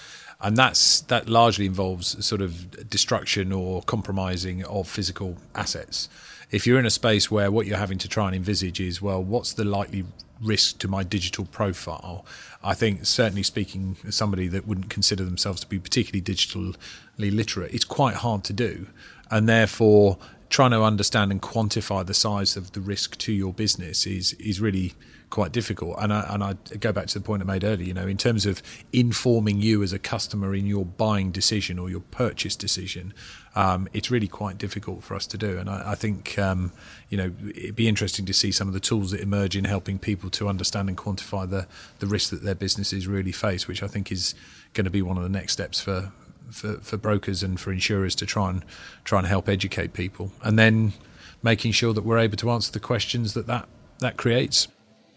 And 0.40 0.56
that's 0.56 1.00
that 1.02 1.28
largely 1.28 1.66
involves 1.66 2.24
sort 2.24 2.40
of 2.40 2.88
destruction 2.88 3.52
or 3.52 3.82
compromising 3.82 4.64
of 4.64 4.88
physical 4.88 5.36
assets. 5.54 6.08
If 6.50 6.66
you're 6.66 6.78
in 6.78 6.86
a 6.86 6.90
space 6.90 7.30
where 7.30 7.50
what 7.50 7.66
you're 7.66 7.76
having 7.76 7.98
to 7.98 8.08
try 8.08 8.26
and 8.26 8.36
envisage 8.36 8.80
is, 8.80 9.02
well, 9.02 9.22
what's 9.22 9.52
the 9.52 9.64
likely 9.64 10.04
risk 10.40 10.78
to 10.78 10.88
my 10.88 11.02
digital 11.02 11.44
profile? 11.44 12.24
I 12.62 12.74
think 12.74 13.04
certainly 13.04 13.42
speaking 13.42 13.96
as 14.06 14.14
somebody 14.14 14.46
that 14.48 14.66
wouldn't 14.66 14.90
consider 14.90 15.24
themselves 15.24 15.60
to 15.62 15.66
be 15.66 15.78
particularly 15.80 16.22
digitally 16.22 16.76
literate, 17.18 17.74
it's 17.74 17.84
quite 17.84 18.14
hard 18.14 18.44
to 18.44 18.52
do. 18.52 18.86
And 19.30 19.48
therefore 19.48 20.18
trying 20.50 20.70
to 20.70 20.82
understand 20.82 21.30
and 21.32 21.42
quantify 21.42 22.06
the 22.06 22.14
size 22.14 22.56
of 22.56 22.72
the 22.72 22.80
risk 22.80 23.18
to 23.18 23.32
your 23.32 23.52
business 23.52 24.06
is 24.06 24.32
is 24.34 24.60
really 24.60 24.94
quite 25.30 25.52
difficult. 25.52 25.96
And 25.98 26.12
I, 26.12 26.26
and 26.34 26.42
I 26.42 26.54
go 26.78 26.92
back 26.92 27.06
to 27.08 27.18
the 27.18 27.24
point 27.24 27.42
I 27.42 27.44
made 27.44 27.64
earlier. 27.64 27.86
You 27.86 27.94
know, 27.94 28.06
in 28.06 28.16
terms 28.16 28.46
of 28.46 28.62
informing 28.92 29.60
you 29.60 29.82
as 29.82 29.92
a 29.92 29.98
customer 29.98 30.54
in 30.54 30.66
your 30.66 30.84
buying 30.84 31.30
decision 31.30 31.78
or 31.78 31.90
your 31.90 32.00
purchase 32.00 32.56
decision, 32.56 33.12
um, 33.54 33.88
it's 33.92 34.10
really 34.10 34.28
quite 34.28 34.58
difficult 34.58 35.02
for 35.02 35.14
us 35.14 35.26
to 35.28 35.38
do. 35.38 35.58
And 35.58 35.68
I, 35.68 35.92
I 35.92 35.94
think 35.94 36.38
um, 36.38 36.72
you 37.08 37.18
know 37.18 37.32
it'd 37.48 37.76
be 37.76 37.88
interesting 37.88 38.26
to 38.26 38.32
see 38.32 38.52
some 38.52 38.68
of 38.68 38.74
the 38.74 38.80
tools 38.80 39.10
that 39.10 39.20
emerge 39.20 39.56
in 39.56 39.64
helping 39.64 39.98
people 39.98 40.30
to 40.30 40.48
understand 40.48 40.88
and 40.88 40.96
quantify 40.96 41.48
the 41.48 41.66
the 41.98 42.06
risk 42.06 42.30
that 42.30 42.42
their 42.42 42.54
businesses 42.54 43.06
really 43.06 43.32
face, 43.32 43.68
which 43.68 43.82
I 43.82 43.88
think 43.88 44.10
is 44.10 44.34
going 44.74 44.84
to 44.84 44.90
be 44.90 45.02
one 45.02 45.16
of 45.16 45.22
the 45.22 45.28
next 45.28 45.52
steps 45.52 45.80
for. 45.80 46.12
For, 46.50 46.78
for 46.78 46.96
brokers 46.96 47.42
and 47.42 47.60
for 47.60 47.72
insurers 47.72 48.14
to 48.14 48.24
try 48.24 48.48
and 48.48 48.64
try 49.04 49.18
and 49.18 49.28
help 49.28 49.50
educate 49.50 49.92
people, 49.92 50.32
and 50.42 50.58
then 50.58 50.94
making 51.42 51.72
sure 51.72 51.92
that 51.92 52.04
we're 52.04 52.18
able 52.18 52.38
to 52.38 52.50
answer 52.50 52.72
the 52.72 52.80
questions 52.80 53.34
that 53.34 53.46
that, 53.46 53.68
that 53.98 54.16
creates. 54.16 54.66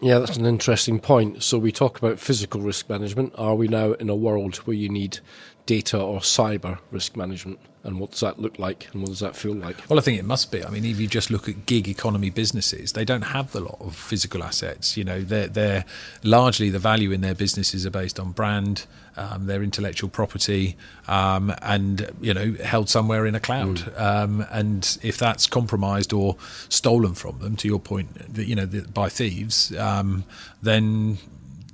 Yeah, 0.02 0.18
that's 0.18 0.36
an 0.36 0.48
interesting 0.48 1.00
point. 1.00 1.44
So 1.44 1.60
we 1.60 1.72
talk 1.72 2.00
about 2.00 2.18
physical 2.18 2.60
risk 2.62 2.90
management. 2.90 3.34
Are 3.38 3.54
we 3.54 3.68
now 3.68 3.92
in 3.94 4.10
a 4.10 4.16
world 4.16 4.56
where 4.58 4.76
you 4.76 4.90
need 4.90 5.20
data 5.66 6.00
or 6.00 6.20
cyber 6.20 6.80
risk 6.92 7.16
management? 7.16 7.60
And 7.84 8.00
what 8.00 8.12
does 8.12 8.20
that 8.20 8.40
look 8.40 8.60
like 8.60 8.90
and 8.94 9.02
what 9.02 9.10
does 9.10 9.22
that 9.22 9.36
feel 9.36 9.56
like? 9.56 9.76
Well, 9.90 9.98
I 9.98 10.04
think 10.04 10.20
it 10.20 10.26
must 10.26 10.52
be. 10.52 10.64
I 10.64 10.70
mean, 10.70 10.86
if 10.86 11.00
you 11.00 11.08
just 11.08 11.32
look 11.32 11.50
at 11.50 11.66
gig 11.66 11.88
economy 11.88 12.30
businesses, 12.30 12.94
they 12.94 13.04
don't 13.04 13.24
have 13.24 13.56
a 13.56 13.60
lot 13.60 13.78
of 13.80 13.96
physical 13.96 14.44
assets. 14.44 14.96
You 14.96 15.04
know, 15.04 15.22
they're, 15.24 15.48
they're 15.48 15.86
largely 16.24 16.70
the 16.70 16.78
value 16.78 17.12
in 17.12 17.22
their 17.22 17.34
businesses 17.34 17.84
are 17.84 17.90
based 17.90 18.20
on 18.20 18.34
brand, 18.34 18.86
um, 19.18 19.48
their 19.48 19.64
intellectual 19.64 20.12
property, 20.12 20.78
um, 21.08 21.56
and, 21.64 22.12
you 22.22 22.36
know, 22.36 22.54
held 22.64 22.88
somewhere 22.88 23.26
in 23.26 23.34
a 23.34 23.40
cloud. 23.40 23.78
Mm. 23.78 24.00
Um, 24.00 24.46
and 24.52 25.00
if 25.02 25.18
that's 25.18 25.48
compromised 25.48 26.14
or 26.14 26.38
stolen 26.70 27.16
from 27.16 27.40
them, 27.40 27.56
to 27.56 27.68
your 27.68 27.80
point, 27.80 28.10
you 28.36 28.54
know, 28.54 28.68
by 28.94 29.10
thieves, 29.10 29.76
um, 29.78 30.24
then 30.62 31.18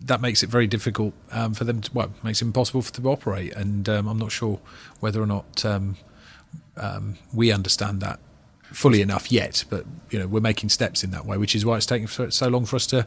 that 0.08 0.22
makes 0.22 0.44
it 0.44 0.50
very 0.50 0.68
difficult 0.68 1.14
um, 1.32 1.54
for 1.54 1.64
them 1.64 1.82
to, 1.82 1.94
well, 1.94 2.12
makes 2.24 2.42
it 2.42 2.46
impossible 2.46 2.82
for 2.82 2.92
them 2.92 3.04
to 3.04 3.10
operate. 3.10 3.54
And 3.54 3.88
um, 3.88 4.08
I'm 4.08 4.18
not 4.18 4.32
sure 4.32 4.60
whether 5.00 5.22
or 5.22 5.26
not 5.26 5.66
um, 5.66 5.98
um, 6.76 7.18
we 7.34 7.52
understand 7.52 8.02
that 8.02 8.20
fully 8.64 9.02
enough 9.02 9.32
yet. 9.32 9.66
But 9.70 9.86
you 10.10 10.20
know, 10.20 10.28
we're 10.28 10.42
making 10.42 10.70
steps 10.70 11.04
in 11.04 11.12
that 11.12 11.26
way, 11.26 11.38
which 11.38 11.56
is 11.56 11.66
why 11.66 11.78
it's 11.78 11.86
taking 11.86 12.08
so 12.08 12.48
long 12.48 12.66
for 12.66 12.76
us 12.76 12.88
to 12.88 13.06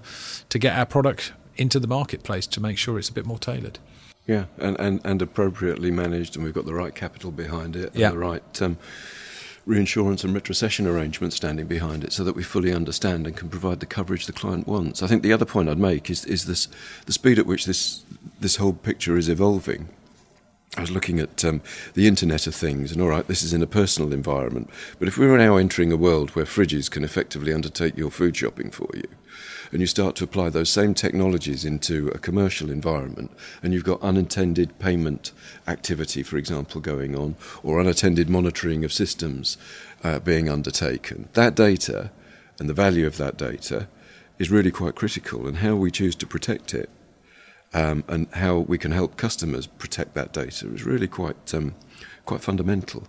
to 0.48 0.58
get 0.58 0.78
our 0.78 0.86
product 0.86 1.32
into 1.56 1.78
the 1.78 1.88
marketplace 1.88 2.46
to 2.46 2.60
make 2.60 2.78
sure 2.78 2.98
it's 2.98 3.08
a 3.08 3.12
bit 3.12 3.26
more 3.26 3.38
tailored. 3.38 3.78
Yeah, 4.26 4.44
and, 4.58 4.78
and, 4.78 5.00
and 5.04 5.20
appropriately 5.22 5.90
managed, 5.90 6.36
and 6.36 6.44
we've 6.44 6.54
got 6.54 6.64
the 6.64 6.74
right 6.74 6.94
capital 6.94 7.32
behind 7.32 7.74
it, 7.74 7.86
and 7.86 7.96
yeah. 7.96 8.10
the 8.10 8.18
right 8.18 8.62
um, 8.62 8.78
reinsurance 9.66 10.24
and 10.24 10.34
retrocession 10.34 10.86
arrangements 10.86 11.36
standing 11.36 11.66
behind 11.66 12.02
it 12.04 12.12
so 12.12 12.24
that 12.24 12.34
we 12.34 12.42
fully 12.42 12.72
understand 12.72 13.26
and 13.26 13.36
can 13.36 13.48
provide 13.48 13.80
the 13.80 13.86
coverage 13.86 14.26
the 14.26 14.32
client 14.32 14.66
wants. 14.66 15.02
I 15.02 15.06
think 15.06 15.22
the 15.22 15.32
other 15.32 15.44
point 15.44 15.68
I'd 15.68 15.78
make 15.78 16.10
is, 16.10 16.24
is 16.24 16.46
this, 16.46 16.68
the 17.06 17.12
speed 17.12 17.38
at 17.38 17.46
which 17.46 17.66
this, 17.66 18.04
this 18.40 18.56
whole 18.56 18.72
picture 18.72 19.16
is 19.16 19.28
evolving. 19.28 19.88
I 20.76 20.82
was 20.82 20.92
looking 20.92 21.18
at 21.18 21.44
um, 21.44 21.62
the 21.94 22.06
Internet 22.06 22.46
of 22.46 22.54
Things, 22.54 22.92
and 22.92 23.02
all 23.02 23.08
right, 23.08 23.26
this 23.26 23.42
is 23.42 23.52
in 23.52 23.60
a 23.60 23.66
personal 23.66 24.12
environment, 24.12 24.70
but 25.00 25.08
if 25.08 25.18
we 25.18 25.26
were 25.26 25.36
now 25.36 25.56
entering 25.56 25.90
a 25.90 25.96
world 25.96 26.30
where 26.30 26.44
fridges 26.44 26.88
can 26.88 27.02
effectively 27.02 27.52
undertake 27.52 27.96
your 27.96 28.12
food 28.12 28.36
shopping 28.36 28.70
for 28.70 28.88
you, 28.94 29.02
and 29.72 29.80
you 29.80 29.88
start 29.88 30.14
to 30.16 30.24
apply 30.24 30.48
those 30.48 30.70
same 30.70 30.94
technologies 30.94 31.64
into 31.64 32.06
a 32.14 32.18
commercial 32.18 32.70
environment, 32.70 33.32
and 33.64 33.74
you've 33.74 33.82
got 33.82 34.00
unintended 34.00 34.78
payment 34.78 35.32
activity, 35.66 36.22
for 36.22 36.36
example, 36.36 36.80
going 36.80 37.16
on, 37.16 37.34
or 37.64 37.80
unattended 37.80 38.30
monitoring 38.30 38.84
of 38.84 38.92
systems 38.92 39.58
uh, 40.04 40.20
being 40.20 40.48
undertaken, 40.48 41.28
that 41.32 41.56
data 41.56 42.12
and 42.60 42.68
the 42.68 42.74
value 42.74 43.08
of 43.08 43.16
that 43.16 43.36
data 43.36 43.88
is 44.38 44.52
really 44.52 44.70
quite 44.70 44.94
critical, 44.94 45.48
and 45.48 45.56
how 45.56 45.74
we 45.74 45.90
choose 45.90 46.14
to 46.14 46.28
protect 46.28 46.74
it. 46.74 46.88
Um, 47.72 48.02
and 48.08 48.26
how 48.32 48.58
we 48.58 48.78
can 48.78 48.90
help 48.90 49.16
customers 49.16 49.66
protect 49.68 50.14
that 50.14 50.32
data 50.32 50.66
is 50.72 50.84
really 50.84 51.06
quite 51.06 51.54
um, 51.54 51.76
quite 52.24 52.40
fundamental 52.40 53.04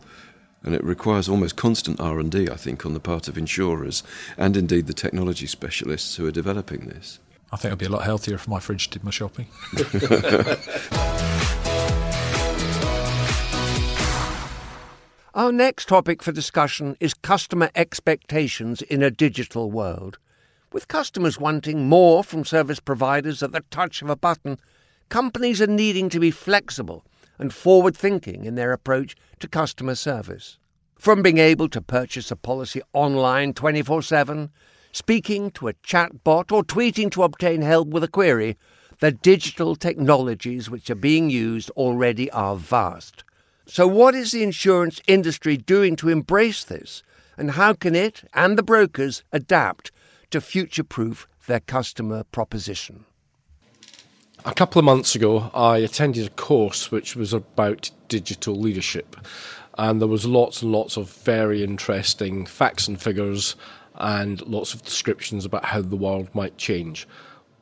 and 0.63 0.75
it 0.75 0.83
requires 0.83 1.27
almost 1.27 1.55
constant 1.55 1.99
R 1.99 2.19
and 2.19 2.31
D, 2.31 2.47
I 2.49 2.55
think 2.55 2.85
on 2.85 2.93
the 2.93 2.99
part 2.99 3.27
of 3.27 3.37
insurers 3.37 4.03
and 4.37 4.55
indeed 4.55 4.87
the 4.87 4.93
technology 4.93 5.47
specialists 5.47 6.15
who 6.15 6.27
are 6.27 6.31
developing 6.31 6.87
this. 6.87 7.19
I 7.51 7.57
think 7.57 7.71
I'd 7.73 7.79
be 7.79 7.85
a 7.85 7.89
lot 7.89 8.03
healthier 8.03 8.35
if 8.35 8.47
my 8.47 8.59
fridge 8.59 8.89
did 8.89 9.03
my 9.03 9.11
shopping. 9.11 9.47
Our 15.33 15.51
next 15.51 15.87
topic 15.87 16.21
for 16.21 16.31
discussion 16.31 16.97
is 16.99 17.13
customer 17.13 17.69
expectations 17.73 18.81
in 18.81 19.01
a 19.01 19.09
digital 19.09 19.71
world. 19.71 20.17
With 20.73 20.87
customers 20.87 21.37
wanting 21.37 21.89
more 21.89 22.23
from 22.23 22.45
service 22.45 22.79
providers 22.79 23.43
at 23.43 23.51
the 23.51 23.63
touch 23.71 24.01
of 24.01 24.09
a 24.09 24.15
button, 24.15 24.57
companies 25.09 25.61
are 25.61 25.67
needing 25.67 26.07
to 26.09 26.19
be 26.19 26.31
flexible 26.31 27.05
and 27.37 27.53
forward 27.53 27.97
thinking 27.97 28.45
in 28.45 28.55
their 28.55 28.71
approach 28.71 29.15
to 29.39 29.49
customer 29.49 29.95
service. 29.95 30.59
From 30.95 31.21
being 31.21 31.39
able 31.39 31.67
to 31.69 31.81
purchase 31.81 32.31
a 32.31 32.37
policy 32.37 32.81
online 32.93 33.53
24 33.53 34.01
7, 34.01 34.49
speaking 34.93 35.51
to 35.51 35.67
a 35.67 35.73
chatbot, 35.73 36.53
or 36.53 36.63
tweeting 36.63 37.11
to 37.11 37.23
obtain 37.23 37.63
help 37.63 37.89
with 37.89 38.03
a 38.03 38.07
query, 38.07 38.57
the 38.99 39.11
digital 39.11 39.75
technologies 39.75 40.69
which 40.69 40.89
are 40.89 40.95
being 40.95 41.29
used 41.29 41.69
already 41.71 42.31
are 42.31 42.55
vast. 42.55 43.25
So, 43.65 43.87
what 43.87 44.15
is 44.15 44.31
the 44.31 44.43
insurance 44.43 45.01
industry 45.05 45.57
doing 45.57 45.97
to 45.97 46.07
embrace 46.07 46.63
this? 46.63 47.03
And 47.35 47.51
how 47.51 47.73
can 47.73 47.95
it 47.95 48.23
and 48.33 48.57
the 48.57 48.63
brokers 48.63 49.23
adapt 49.33 49.91
to 50.31 50.41
future 50.41 50.83
proof 50.83 51.27
their 51.47 51.59
customer 51.59 52.23
proposition? 52.23 53.05
A 54.43 54.53
couple 54.53 54.79
of 54.79 54.85
months 54.85 55.13
ago, 55.13 55.51
I 55.53 55.77
attended 55.77 56.25
a 56.25 56.31
course 56.31 56.89
which 56.89 57.15
was 57.15 57.31
about 57.31 57.91
digital 58.07 58.55
leadership, 58.55 59.15
and 59.77 60.01
there 60.01 60.07
was 60.07 60.25
lots 60.25 60.63
and 60.63 60.71
lots 60.71 60.97
of 60.97 61.11
very 61.11 61.63
interesting 61.63 62.45
facts 62.47 62.87
and 62.87 62.99
figures 62.99 63.55
and 63.95 64.41
lots 64.47 64.73
of 64.73 64.83
descriptions 64.83 65.45
about 65.45 65.65
how 65.65 65.81
the 65.81 65.95
world 65.95 66.33
might 66.33 66.57
change. 66.57 67.07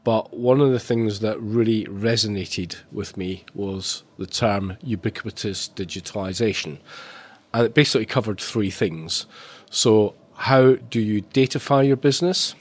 But 0.06 0.38
one 0.38 0.62
of 0.62 0.72
the 0.72 0.80
things 0.80 1.20
that 1.20 1.40
really 1.42 1.86
resonated 1.86 2.78
with 2.92 3.18
me 3.18 3.44
was 3.54 4.04
the 4.18 4.26
term 4.26 4.78
ubiquitous 4.82 5.70
digitalization. 5.70 6.80
And 7.54 7.66
it 7.66 7.74
basically 7.74 8.06
covered 8.06 8.40
three 8.40 8.70
things. 8.70 9.26
So, 9.70 10.16
how 10.48 10.76
do 10.76 11.00
you 11.00 11.22
datafy 11.22 11.88
your 11.88 11.98
business? 11.98 12.56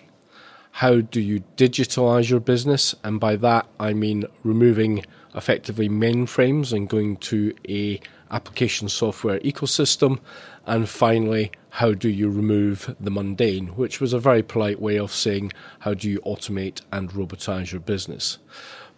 how 0.79 1.01
do 1.01 1.21
you 1.21 1.43
digitalize 1.57 2.31
your 2.31 2.39
business? 2.39 2.95
And 3.03 3.19
by 3.19 3.35
that, 3.35 3.67
I 3.81 3.95
mean 3.95 4.27
removing 4.45 5.05
effectively 5.35 5.89
mainframes 5.89 6.73
and 6.73 6.89
going 6.89 7.17
to 7.17 7.53
a 7.69 8.01
application 8.31 8.89
software 8.89 9.41
ecosystem. 9.41 10.21
And 10.67 10.89
finally, 10.89 11.51
how 11.71 11.95
do 11.95 12.09
you 12.09 12.31
remove 12.31 12.95
the 13.01 13.11
mundane, 13.11 13.69
which 13.69 14.01
was 14.01 14.13
a 14.13 14.21
very 14.21 14.45
polite 14.45 14.81
way 14.81 15.01
of 15.01 15.11
saying 15.11 15.53
how 15.81 15.95
do 15.95 16.09
you 16.09 16.21
automate 16.21 16.83
and 16.93 17.11
robotize 17.11 17.73
your 17.73 17.81
business. 17.81 18.39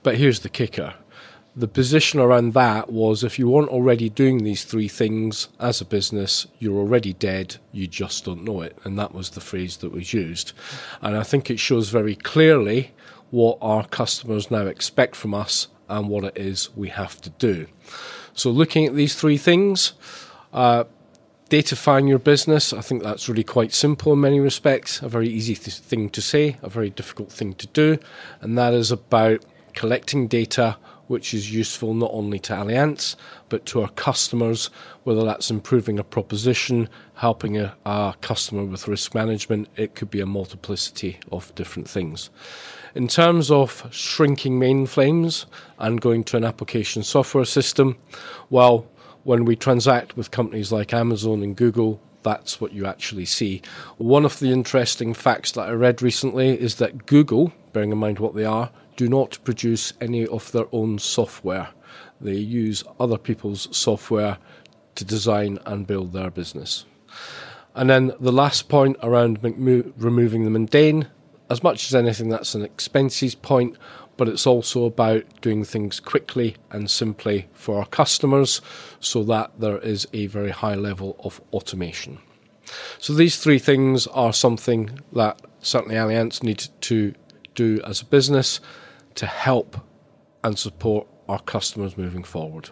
But 0.02 0.18
here's 0.18 0.40
the 0.40 0.50
kicker 0.50 0.92
the 1.56 1.68
position 1.68 2.20
around 2.20 2.54
that 2.54 2.92
was 2.92 3.24
if 3.24 3.38
you 3.38 3.48
weren't 3.48 3.70
already 3.70 4.08
doing 4.08 4.44
these 4.44 4.64
three 4.64 4.88
things 4.88 5.48
as 5.58 5.80
a 5.80 5.84
business, 5.84 6.46
you're 6.58 6.78
already 6.78 7.12
dead, 7.12 7.56
you 7.72 7.86
just 7.86 8.24
don't 8.24 8.44
know 8.44 8.62
it. 8.62 8.78
And 8.84 8.98
that 8.98 9.12
was 9.12 9.30
the 9.30 9.40
phrase 9.40 9.78
that 9.78 9.92
was 9.92 10.12
used. 10.12 10.52
And 11.02 11.16
I 11.16 11.22
think 11.22 11.50
it 11.50 11.58
shows 11.58 11.88
very 11.88 12.14
clearly 12.14 12.92
what 13.30 13.58
our 13.60 13.86
customers 13.86 14.50
now 14.50 14.66
expect 14.66 15.16
from 15.16 15.34
us 15.34 15.68
and 15.88 16.08
what 16.08 16.24
it 16.24 16.36
is 16.36 16.74
we 16.76 16.88
have 16.88 17.20
to 17.22 17.30
do. 17.30 17.66
So, 18.32 18.50
looking 18.50 18.86
at 18.86 18.94
these 18.94 19.16
three 19.16 19.36
things, 19.36 19.92
uh, 20.52 20.84
datafying 21.50 22.08
your 22.08 22.20
business, 22.20 22.72
I 22.72 22.80
think 22.80 23.02
that's 23.02 23.28
really 23.28 23.44
quite 23.44 23.72
simple 23.72 24.12
in 24.12 24.20
many 24.20 24.38
respects, 24.38 25.02
a 25.02 25.08
very 25.08 25.28
easy 25.28 25.56
th- 25.56 25.78
thing 25.78 26.08
to 26.10 26.22
say, 26.22 26.56
a 26.62 26.68
very 26.68 26.90
difficult 26.90 27.32
thing 27.32 27.54
to 27.54 27.66
do, 27.66 27.98
and 28.40 28.56
that 28.56 28.72
is 28.72 28.92
about 28.92 29.44
collecting 29.74 30.28
data 30.28 30.76
which 31.10 31.34
is 31.34 31.52
useful 31.52 31.92
not 31.92 32.10
only 32.12 32.38
to 32.38 32.52
Allianz 32.52 33.16
but 33.48 33.66
to 33.66 33.82
our 33.82 33.88
customers, 33.88 34.70
whether 35.02 35.24
that's 35.24 35.50
improving 35.50 35.98
a 35.98 36.04
proposition, 36.04 36.88
helping 37.14 37.58
a, 37.58 37.74
a, 37.84 38.14
customer 38.20 38.64
with 38.64 38.86
risk 38.86 39.12
management, 39.12 39.66
it 39.74 39.96
could 39.96 40.08
be 40.08 40.20
a 40.20 40.26
multiplicity 40.26 41.18
of 41.32 41.52
different 41.56 41.88
things. 41.88 42.30
In 42.94 43.08
terms 43.08 43.50
of 43.50 43.88
shrinking 43.90 44.60
mainframes 44.60 45.46
and 45.80 46.00
going 46.00 46.22
to 46.24 46.36
an 46.36 46.44
application 46.44 47.02
software 47.02 47.44
system, 47.44 47.98
well, 48.48 48.86
when 49.24 49.44
we 49.44 49.56
transact 49.56 50.16
with 50.16 50.30
companies 50.30 50.70
like 50.70 50.94
Amazon 50.94 51.42
and 51.42 51.56
Google, 51.56 52.00
that's 52.22 52.60
what 52.60 52.72
you 52.72 52.86
actually 52.86 53.24
see. 53.24 53.62
One 53.98 54.24
of 54.24 54.38
the 54.38 54.52
interesting 54.52 55.14
facts 55.14 55.50
that 55.52 55.68
I 55.68 55.72
read 55.72 56.02
recently 56.02 56.50
is 56.50 56.76
that 56.76 57.06
Google, 57.06 57.52
bearing 57.72 57.90
in 57.90 57.98
mind 57.98 58.20
what 58.20 58.36
they 58.36 58.44
are, 58.44 58.70
do 59.00 59.08
not 59.08 59.42
produce 59.44 59.94
any 59.98 60.26
of 60.26 60.52
their 60.52 60.66
own 60.72 60.98
software. 60.98 61.70
They 62.20 62.34
use 62.34 62.84
other 62.98 63.16
people's 63.16 63.74
software 63.74 64.36
to 64.94 65.06
design 65.06 65.58
and 65.64 65.86
build 65.86 66.12
their 66.12 66.30
business. 66.30 66.84
And 67.74 67.88
then 67.88 68.12
the 68.20 68.30
last 68.30 68.68
point 68.68 68.98
around 69.02 69.42
removing 69.42 70.44
the 70.44 70.50
mundane, 70.50 71.06
as 71.48 71.62
much 71.62 71.86
as 71.86 71.94
anything, 71.94 72.28
that's 72.28 72.54
an 72.54 72.62
expenses 72.62 73.34
point, 73.34 73.78
but 74.18 74.28
it's 74.28 74.46
also 74.46 74.84
about 74.84 75.24
doing 75.40 75.64
things 75.64 75.98
quickly 75.98 76.56
and 76.70 76.90
simply 76.90 77.48
for 77.54 77.78
our 77.78 77.86
customers 77.86 78.60
so 79.00 79.24
that 79.24 79.50
there 79.58 79.78
is 79.78 80.06
a 80.12 80.26
very 80.26 80.50
high 80.50 80.74
level 80.74 81.16
of 81.24 81.40
automation. 81.54 82.18
So 82.98 83.14
these 83.14 83.38
three 83.38 83.58
things 83.58 84.06
are 84.08 84.34
something 84.34 85.00
that 85.14 85.40
certainly 85.62 85.94
Allianz 85.94 86.42
needs 86.42 86.68
to 86.82 87.14
do 87.54 87.80
as 87.82 88.02
a 88.02 88.04
business 88.04 88.60
to 89.20 89.26
help 89.26 89.76
and 90.42 90.58
support 90.58 91.06
our 91.28 91.40
customers 91.40 91.94
moving 91.94 92.24
forward. 92.24 92.70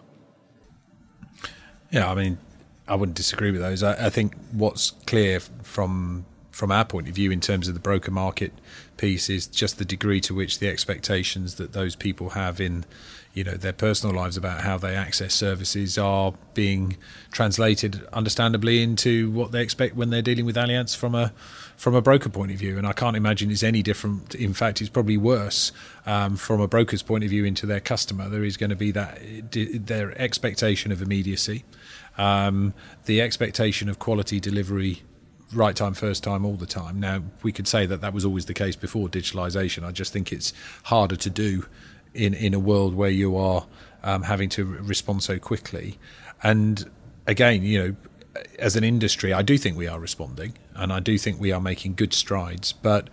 Yeah, 1.91 2.09
I 2.09 2.15
mean, 2.15 2.39
I 2.87 2.95
wouldn't 2.95 3.15
disagree 3.15 3.51
with 3.51 3.61
those. 3.61 3.83
I, 3.83 4.07
I, 4.07 4.09
think 4.09 4.33
what's 4.51 4.89
clear 5.05 5.39
from 5.39 6.25
from 6.49 6.71
our 6.71 6.85
point 6.85 7.07
of 7.07 7.13
view 7.13 7.29
in 7.29 7.39
terms 7.39 7.67
of 7.67 7.75
the 7.75 7.79
broker 7.79 8.09
market 8.09 8.51
piece 8.97 9.29
is 9.29 9.45
just 9.45 9.77
the 9.77 9.85
degree 9.85 10.19
to 10.21 10.33
which 10.33 10.57
the 10.57 10.67
expectations 10.67 11.55
that 11.55 11.73
those 11.73 11.95
people 11.95 12.31
have 12.31 12.59
in 12.59 12.83
you 13.35 13.43
know 13.43 13.53
their 13.53 13.71
personal 13.71 14.15
lives 14.15 14.35
about 14.35 14.61
how 14.61 14.75
they 14.75 14.95
access 14.95 15.35
services 15.35 15.99
are 15.99 16.33
being 16.55 16.97
translated 17.31 18.07
understandably 18.11 18.81
into 18.81 19.29
what 19.29 19.51
they 19.51 19.61
expect 19.61 19.95
when 19.95 20.09
they're 20.09 20.23
dealing 20.23 20.47
with 20.47 20.55
Allianz 20.55 20.97
from 20.97 21.13
a 21.13 21.31
from 21.79 21.95
a 21.95 22.01
broker 22.01 22.27
point 22.27 22.51
of 22.51 22.57
view 22.57 22.77
and 22.77 22.85
I 22.85 22.91
can't 22.91 23.15
imagine 23.15 23.49
it's 23.49 23.63
any 23.63 23.81
different 23.81 24.35
in 24.35 24.53
fact 24.53 24.81
it's 24.81 24.89
probably 24.89 25.15
worse 25.15 25.71
um, 26.05 26.35
from 26.35 26.59
a 26.59 26.67
broker's 26.67 27.01
point 27.01 27.23
of 27.23 27.29
view 27.29 27.45
into 27.45 27.65
their 27.65 27.79
customer 27.79 28.27
there 28.27 28.43
is 28.43 28.57
going 28.57 28.69
to 28.69 28.75
be 28.75 28.91
that 28.91 29.17
their 29.87 30.15
expectation 30.21 30.91
of 30.91 31.01
immediacy 31.01 31.63
um, 32.17 32.73
the 33.05 33.21
expectation 33.21 33.87
of 33.87 33.97
quality 33.97 34.41
delivery 34.41 35.03
right 35.53 35.75
time, 35.75 35.95
first 35.95 36.23
time, 36.23 36.45
all 36.45 36.55
the 36.55 36.67
time. 36.67 36.99
Now, 36.99 37.23
we 37.41 37.51
could 37.51 37.67
say 37.67 37.87
that 37.87 38.01
that 38.01 38.13
was 38.13 38.23
always 38.23 38.45
the 38.45 38.53
case 38.53 38.75
before 38.75 39.07
digitalisation. 39.07 39.83
I 39.83 39.91
just 39.91 40.13
think 40.13 40.31
it's 40.31 40.53
harder 40.83 41.15
to 41.15 41.29
do 41.29 41.65
in 42.13 42.35
in 42.35 42.53
a 42.53 42.59
world 42.59 42.93
where 42.93 43.09
you 43.09 43.35
are 43.35 43.65
um, 44.03 44.23
having 44.23 44.49
to 44.49 44.63
respond 44.65 45.23
so 45.23 45.39
quickly. 45.39 45.97
And 46.43 46.89
again, 47.27 47.63
you 47.63 47.79
know, 47.79 47.95
as 48.57 48.75
an 48.75 48.83
industry, 48.83 49.33
I 49.33 49.41
do 49.41 49.57
think 49.57 49.77
we 49.77 49.87
are 49.87 49.99
responding, 49.99 50.53
and 50.75 50.91
I 50.91 50.99
do 50.99 51.17
think 51.17 51.39
we 51.39 51.51
are 51.51 51.61
making 51.61 51.95
good 51.95 52.13
strides, 52.13 52.71
but. 52.71 53.09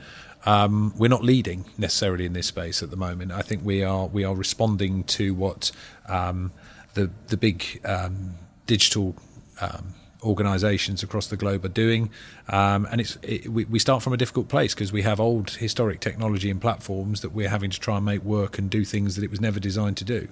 Um, 0.49 0.95
we're 0.97 1.09
not 1.09 1.25
leading 1.25 1.65
necessarily 1.77 2.25
in 2.25 2.33
this 2.33 2.47
space 2.47 2.81
at 2.81 2.91
the 2.91 2.97
moment. 2.97 3.33
I 3.33 3.43
think 3.43 3.65
we 3.65 3.83
are 3.83 4.07
we 4.07 4.23
are 4.23 4.33
responding 4.33 5.03
to 5.03 5.35
what 5.35 5.73
um, 6.09 6.53
the 6.95 7.11
the 7.27 7.37
big 7.37 7.81
um, 7.85 8.35
digital 8.65 9.17
um, 9.61 9.95
organisations 10.23 11.03
across 11.03 11.27
the 11.27 11.37
globe 11.37 11.65
are 11.65 11.69
doing, 11.69 12.11
um, 12.49 12.87
and 12.93 13.01
it's 13.01 13.19
it, 13.23 13.49
we, 13.49 13.65
we 13.65 13.81
start 13.81 14.05
from 14.05 14.13
a 14.13 14.17
difficult 14.17 14.49
place 14.49 14.73
because 14.73 14.93
we 14.93 15.03
have 15.03 15.19
old 15.19 15.51
historic 15.51 15.99
technology 15.99 16.49
and 16.49 16.61
platforms 16.61 17.23
that 17.23 17.33
we're 17.33 17.49
having 17.49 17.71
to 17.71 17.81
try 17.81 17.97
and 17.97 18.05
make 18.05 18.23
work 18.23 18.57
and 18.57 18.71
do 18.71 18.85
things 18.85 19.17
that 19.17 19.25
it 19.25 19.31
was 19.33 19.41
never 19.41 19.59
designed 19.59 19.97
to 19.97 20.05
do. 20.05 20.29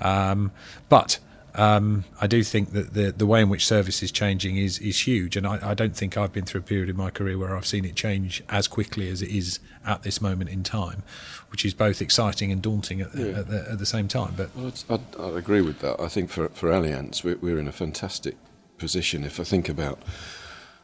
Um, 0.00 0.50
but 0.88 1.20
um, 1.54 2.04
I 2.20 2.26
do 2.26 2.42
think 2.42 2.72
that 2.72 2.94
the 2.94 3.12
the 3.12 3.26
way 3.26 3.42
in 3.42 3.50
which 3.50 3.66
service 3.66 4.02
is 4.02 4.10
changing 4.10 4.56
is 4.56 4.78
is 4.78 5.06
huge, 5.06 5.36
and 5.36 5.46
I, 5.46 5.70
I, 5.70 5.74
don't 5.74 5.94
think 5.94 6.16
I've 6.16 6.32
been 6.32 6.46
through 6.46 6.60
a 6.60 6.64
period 6.64 6.88
in 6.88 6.96
my 6.96 7.10
career 7.10 7.36
where 7.36 7.54
I've 7.54 7.66
seen 7.66 7.84
it 7.84 7.94
change 7.94 8.42
as 8.48 8.66
quickly 8.66 9.10
as 9.10 9.20
it 9.20 9.28
is 9.28 9.58
at 9.84 10.02
this 10.02 10.22
moment 10.22 10.48
in 10.48 10.62
time, 10.62 11.02
which 11.50 11.64
is 11.66 11.74
both 11.74 12.00
exciting 12.00 12.50
and 12.50 12.62
daunting 12.62 13.02
at, 13.02 13.14
yeah. 13.14 13.40
at, 13.40 13.48
the, 13.48 13.66
at 13.72 13.78
the, 13.78 13.84
same 13.84 14.08
time. 14.08 14.32
But 14.34 14.48
well, 14.56 14.72
I, 14.88 15.22
I 15.22 15.38
agree 15.38 15.60
with 15.60 15.80
that. 15.80 16.00
I 16.00 16.08
think 16.08 16.30
for 16.30 16.48
for 16.50 16.70
Allianz, 16.70 17.22
we're, 17.22 17.36
we're 17.36 17.58
in 17.58 17.68
a 17.68 17.72
fantastic 17.72 18.36
position. 18.78 19.22
If 19.22 19.38
I 19.38 19.44
think 19.44 19.68
about 19.68 20.00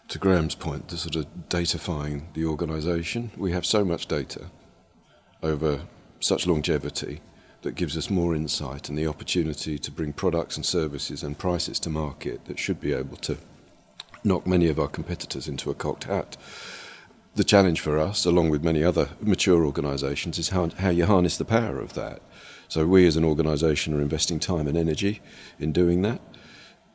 to 0.08 0.18
Graham's 0.18 0.54
point, 0.54 0.88
the 0.88 0.98
sort 0.98 1.16
of 1.16 1.26
datafying 1.48 2.32
the 2.34 2.44
organisation, 2.44 3.30
we 3.38 3.52
have 3.52 3.64
so 3.64 3.86
much 3.86 4.06
data 4.06 4.50
over 5.42 5.80
such 6.20 6.46
longevity 6.46 7.20
that 7.62 7.74
gives 7.74 7.96
us 7.96 8.10
more 8.10 8.34
insight 8.34 8.88
and 8.88 8.96
the 8.96 9.06
opportunity 9.06 9.78
to 9.78 9.90
bring 9.90 10.12
products 10.12 10.56
and 10.56 10.64
services 10.64 11.22
and 11.22 11.38
prices 11.38 11.80
to 11.80 11.90
market 11.90 12.44
that 12.44 12.58
should 12.58 12.80
be 12.80 12.92
able 12.92 13.16
to 13.16 13.36
knock 14.24 14.46
many 14.46 14.68
of 14.68 14.78
our 14.78 14.88
competitors 14.88 15.48
into 15.48 15.70
a 15.70 15.74
cocked 15.74 16.04
hat. 16.04 16.36
The 17.34 17.44
challenge 17.44 17.80
for 17.80 17.98
us, 17.98 18.24
along 18.24 18.50
with 18.50 18.64
many 18.64 18.82
other 18.82 19.10
mature 19.20 19.64
organisations, 19.64 20.38
is 20.38 20.50
how, 20.50 20.70
how 20.78 20.90
you 20.90 21.06
harness 21.06 21.36
the 21.36 21.44
power 21.44 21.80
of 21.80 21.94
that. 21.94 22.20
So 22.68 22.86
we 22.86 23.06
as 23.06 23.16
an 23.16 23.24
organisation 23.24 23.94
are 23.94 24.02
investing 24.02 24.40
time 24.40 24.66
and 24.66 24.76
energy 24.76 25.20
in 25.58 25.72
doing 25.72 26.02
that 26.02 26.20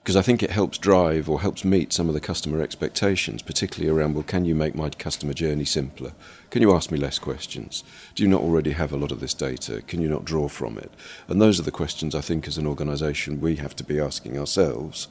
because 0.03 0.17
I 0.17 0.21
think 0.21 0.43
it 0.43 0.49
helps 0.51 0.77
drive 0.77 1.29
or 1.29 1.39
helps 1.39 1.63
meet 1.63 1.93
some 1.93 2.09
of 2.09 2.13
the 2.13 2.19
customer 2.19 2.61
expectations, 2.61 3.41
particularly 3.41 3.89
around, 3.89 4.15
well, 4.15 4.23
can 4.23 4.43
you 4.43 4.53
make 4.53 4.75
my 4.75 4.89
customer 4.89 5.31
journey 5.31 5.63
simpler? 5.63 6.11
Can 6.49 6.61
you 6.61 6.75
ask 6.75 6.91
me 6.91 6.97
less 6.97 7.19
questions? 7.19 7.85
Do 8.13 8.21
you 8.21 8.27
not 8.27 8.41
already 8.41 8.71
have 8.71 8.91
a 8.91 8.97
lot 8.97 9.13
of 9.13 9.21
this 9.21 9.33
data? 9.33 9.81
Can 9.87 10.01
you 10.01 10.09
not 10.09 10.25
draw 10.25 10.49
from 10.49 10.77
it? 10.77 10.91
And 11.29 11.41
those 11.41 11.57
are 11.57 11.63
the 11.63 11.71
questions 11.71 12.15
I 12.15 12.19
think 12.19 12.49
as 12.49 12.57
an 12.57 12.67
organisation 12.67 13.39
we 13.39 13.55
have 13.55 13.77
to 13.77 13.83
be 13.85 13.97
asking 13.97 14.37
ourselves. 14.37 15.07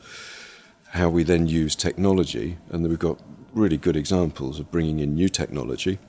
How 0.91 1.09
we 1.09 1.23
then 1.23 1.47
use 1.47 1.75
technology, 1.75 2.59
and 2.69 2.87
we've 2.87 2.99
got 2.99 3.19
really 3.55 3.79
good 3.79 3.97
examples 3.97 4.61
of 4.61 4.71
bringing 4.71 4.99
in 4.99 5.15
new 5.15 5.31
technology 5.31 6.01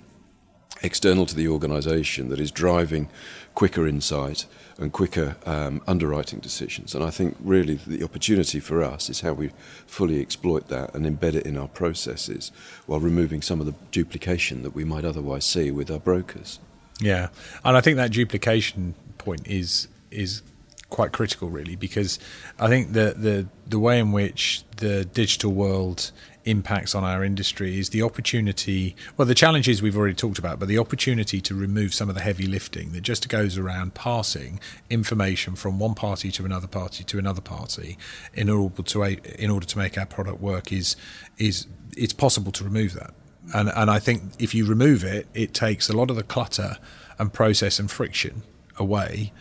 external 0.81 1.25
to 1.25 1.35
the 1.35 1.47
organisation 1.47 2.29
that 2.29 2.39
is 2.39 2.51
driving 2.51 3.09
quicker 3.55 3.87
insight 3.87 4.45
and 4.77 4.91
quicker 4.91 5.35
um, 5.45 5.81
underwriting 5.87 6.39
decisions. 6.39 6.95
And 6.95 7.03
I 7.03 7.09
think 7.09 7.37
really 7.39 7.75
the 7.75 8.03
opportunity 8.03 8.59
for 8.59 8.83
us 8.83 9.09
is 9.09 9.21
how 9.21 9.33
we 9.33 9.51
fully 9.85 10.19
exploit 10.19 10.67
that 10.69 10.93
and 10.95 11.05
embed 11.05 11.35
it 11.35 11.45
in 11.45 11.57
our 11.57 11.67
processes 11.67 12.51
while 12.85 12.99
removing 12.99 13.41
some 13.41 13.59
of 13.59 13.65
the 13.65 13.75
duplication 13.91 14.63
that 14.63 14.73
we 14.73 14.83
might 14.83 15.05
otherwise 15.05 15.45
see 15.45 15.71
with 15.71 15.91
our 15.91 15.99
brokers. 15.99 16.59
Yeah, 16.99 17.29
and 17.63 17.77
I 17.77 17.81
think 17.81 17.97
that 17.97 18.11
duplication 18.11 18.95
point 19.17 19.47
is 19.47 19.87
is 20.11 20.41
quite 20.89 21.11
critical, 21.11 21.49
really, 21.49 21.75
because 21.75 22.19
I 22.59 22.67
think 22.67 22.93
the 22.93 23.15
the 23.17 23.47
the 23.67 23.79
way 23.79 23.99
in 23.99 24.11
which 24.11 24.63
the 24.77 25.05
digital 25.05 25.51
world 25.51 26.11
impacts 26.45 26.93
on 26.93 27.03
our 27.03 27.23
industry 27.23 27.79
is 27.79 27.89
the 27.89 28.01
opportunity 28.01 28.95
well 29.15 29.25
the 29.25 29.35
challenges 29.35 29.81
we've 29.81 29.97
already 29.97 30.13
talked 30.13 30.37
about 30.37 30.59
but 30.59 30.67
the 30.67 30.77
opportunity 30.77 31.39
to 31.39 31.55
remove 31.55 31.93
some 31.93 32.09
of 32.09 32.15
the 32.15 32.21
heavy 32.21 32.45
lifting 32.45 32.91
that 32.91 33.01
just 33.01 33.29
goes 33.29 33.57
around 33.57 33.93
passing 33.93 34.59
information 34.89 35.55
from 35.55 35.79
one 35.79 35.93
party 35.93 36.31
to 36.31 36.43
another 36.43 36.67
party 36.67 37.03
to 37.03 37.17
another 37.17 37.41
party 37.41 37.97
in 38.33 38.49
order 38.49 38.81
to 38.81 39.03
in 39.41 39.49
order 39.49 39.65
to 39.65 39.77
make 39.77 39.97
our 39.97 40.05
product 40.05 40.41
work 40.41 40.71
is 40.71 40.95
is 41.37 41.67
it's 41.95 42.13
possible 42.13 42.51
to 42.51 42.63
remove 42.63 42.93
that 42.93 43.13
and 43.53 43.69
and 43.69 43.89
I 43.89 43.99
think 43.99 44.23
if 44.39 44.53
you 44.53 44.65
remove 44.65 45.03
it 45.03 45.27
it 45.33 45.53
takes 45.53 45.89
a 45.89 45.93
lot 45.93 46.09
of 46.09 46.15
the 46.15 46.23
clutter 46.23 46.77
and 47.17 47.31
process 47.31 47.79
and 47.79 47.89
friction 47.89 48.43
away 48.77 49.31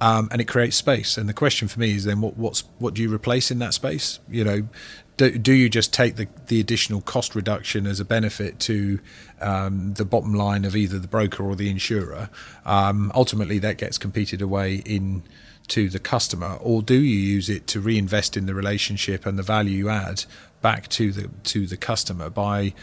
um, 0.00 0.28
and 0.30 0.40
it 0.40 0.46
creates 0.46 0.76
space. 0.76 1.16
And 1.16 1.28
the 1.28 1.32
question 1.32 1.68
for 1.68 1.80
me 1.80 1.94
is 1.94 2.04
then, 2.04 2.20
what 2.20 2.36
what's 2.36 2.60
what 2.78 2.94
do 2.94 3.02
you 3.02 3.12
replace 3.12 3.50
in 3.50 3.58
that 3.60 3.74
space? 3.74 4.20
You 4.28 4.44
know, 4.44 4.68
do, 5.16 5.38
do 5.38 5.52
you 5.52 5.68
just 5.68 5.92
take 5.92 6.16
the, 6.16 6.28
the 6.48 6.60
additional 6.60 7.00
cost 7.00 7.34
reduction 7.34 7.86
as 7.86 8.00
a 8.00 8.04
benefit 8.04 8.58
to 8.60 8.98
um, 9.40 9.94
the 9.94 10.04
bottom 10.04 10.34
line 10.34 10.64
of 10.64 10.74
either 10.74 10.98
the 10.98 11.08
broker 11.08 11.44
or 11.44 11.54
the 11.54 11.70
insurer? 11.70 12.30
Um, 12.64 13.12
ultimately, 13.14 13.58
that 13.60 13.78
gets 13.78 13.98
competed 13.98 14.42
away 14.42 14.76
in 14.84 15.22
to 15.68 15.88
the 15.88 15.98
customer, 15.98 16.58
or 16.60 16.82
do 16.82 16.94
you 16.94 17.16
use 17.16 17.48
it 17.48 17.66
to 17.68 17.80
reinvest 17.80 18.36
in 18.36 18.44
the 18.46 18.54
relationship 18.54 19.24
and 19.24 19.38
the 19.38 19.42
value 19.42 19.78
you 19.78 19.88
add 19.88 20.24
back 20.60 20.88
to 20.88 21.10
the 21.10 21.30
to 21.44 21.66
the 21.66 21.76
customer 21.76 22.28
by 22.28 22.74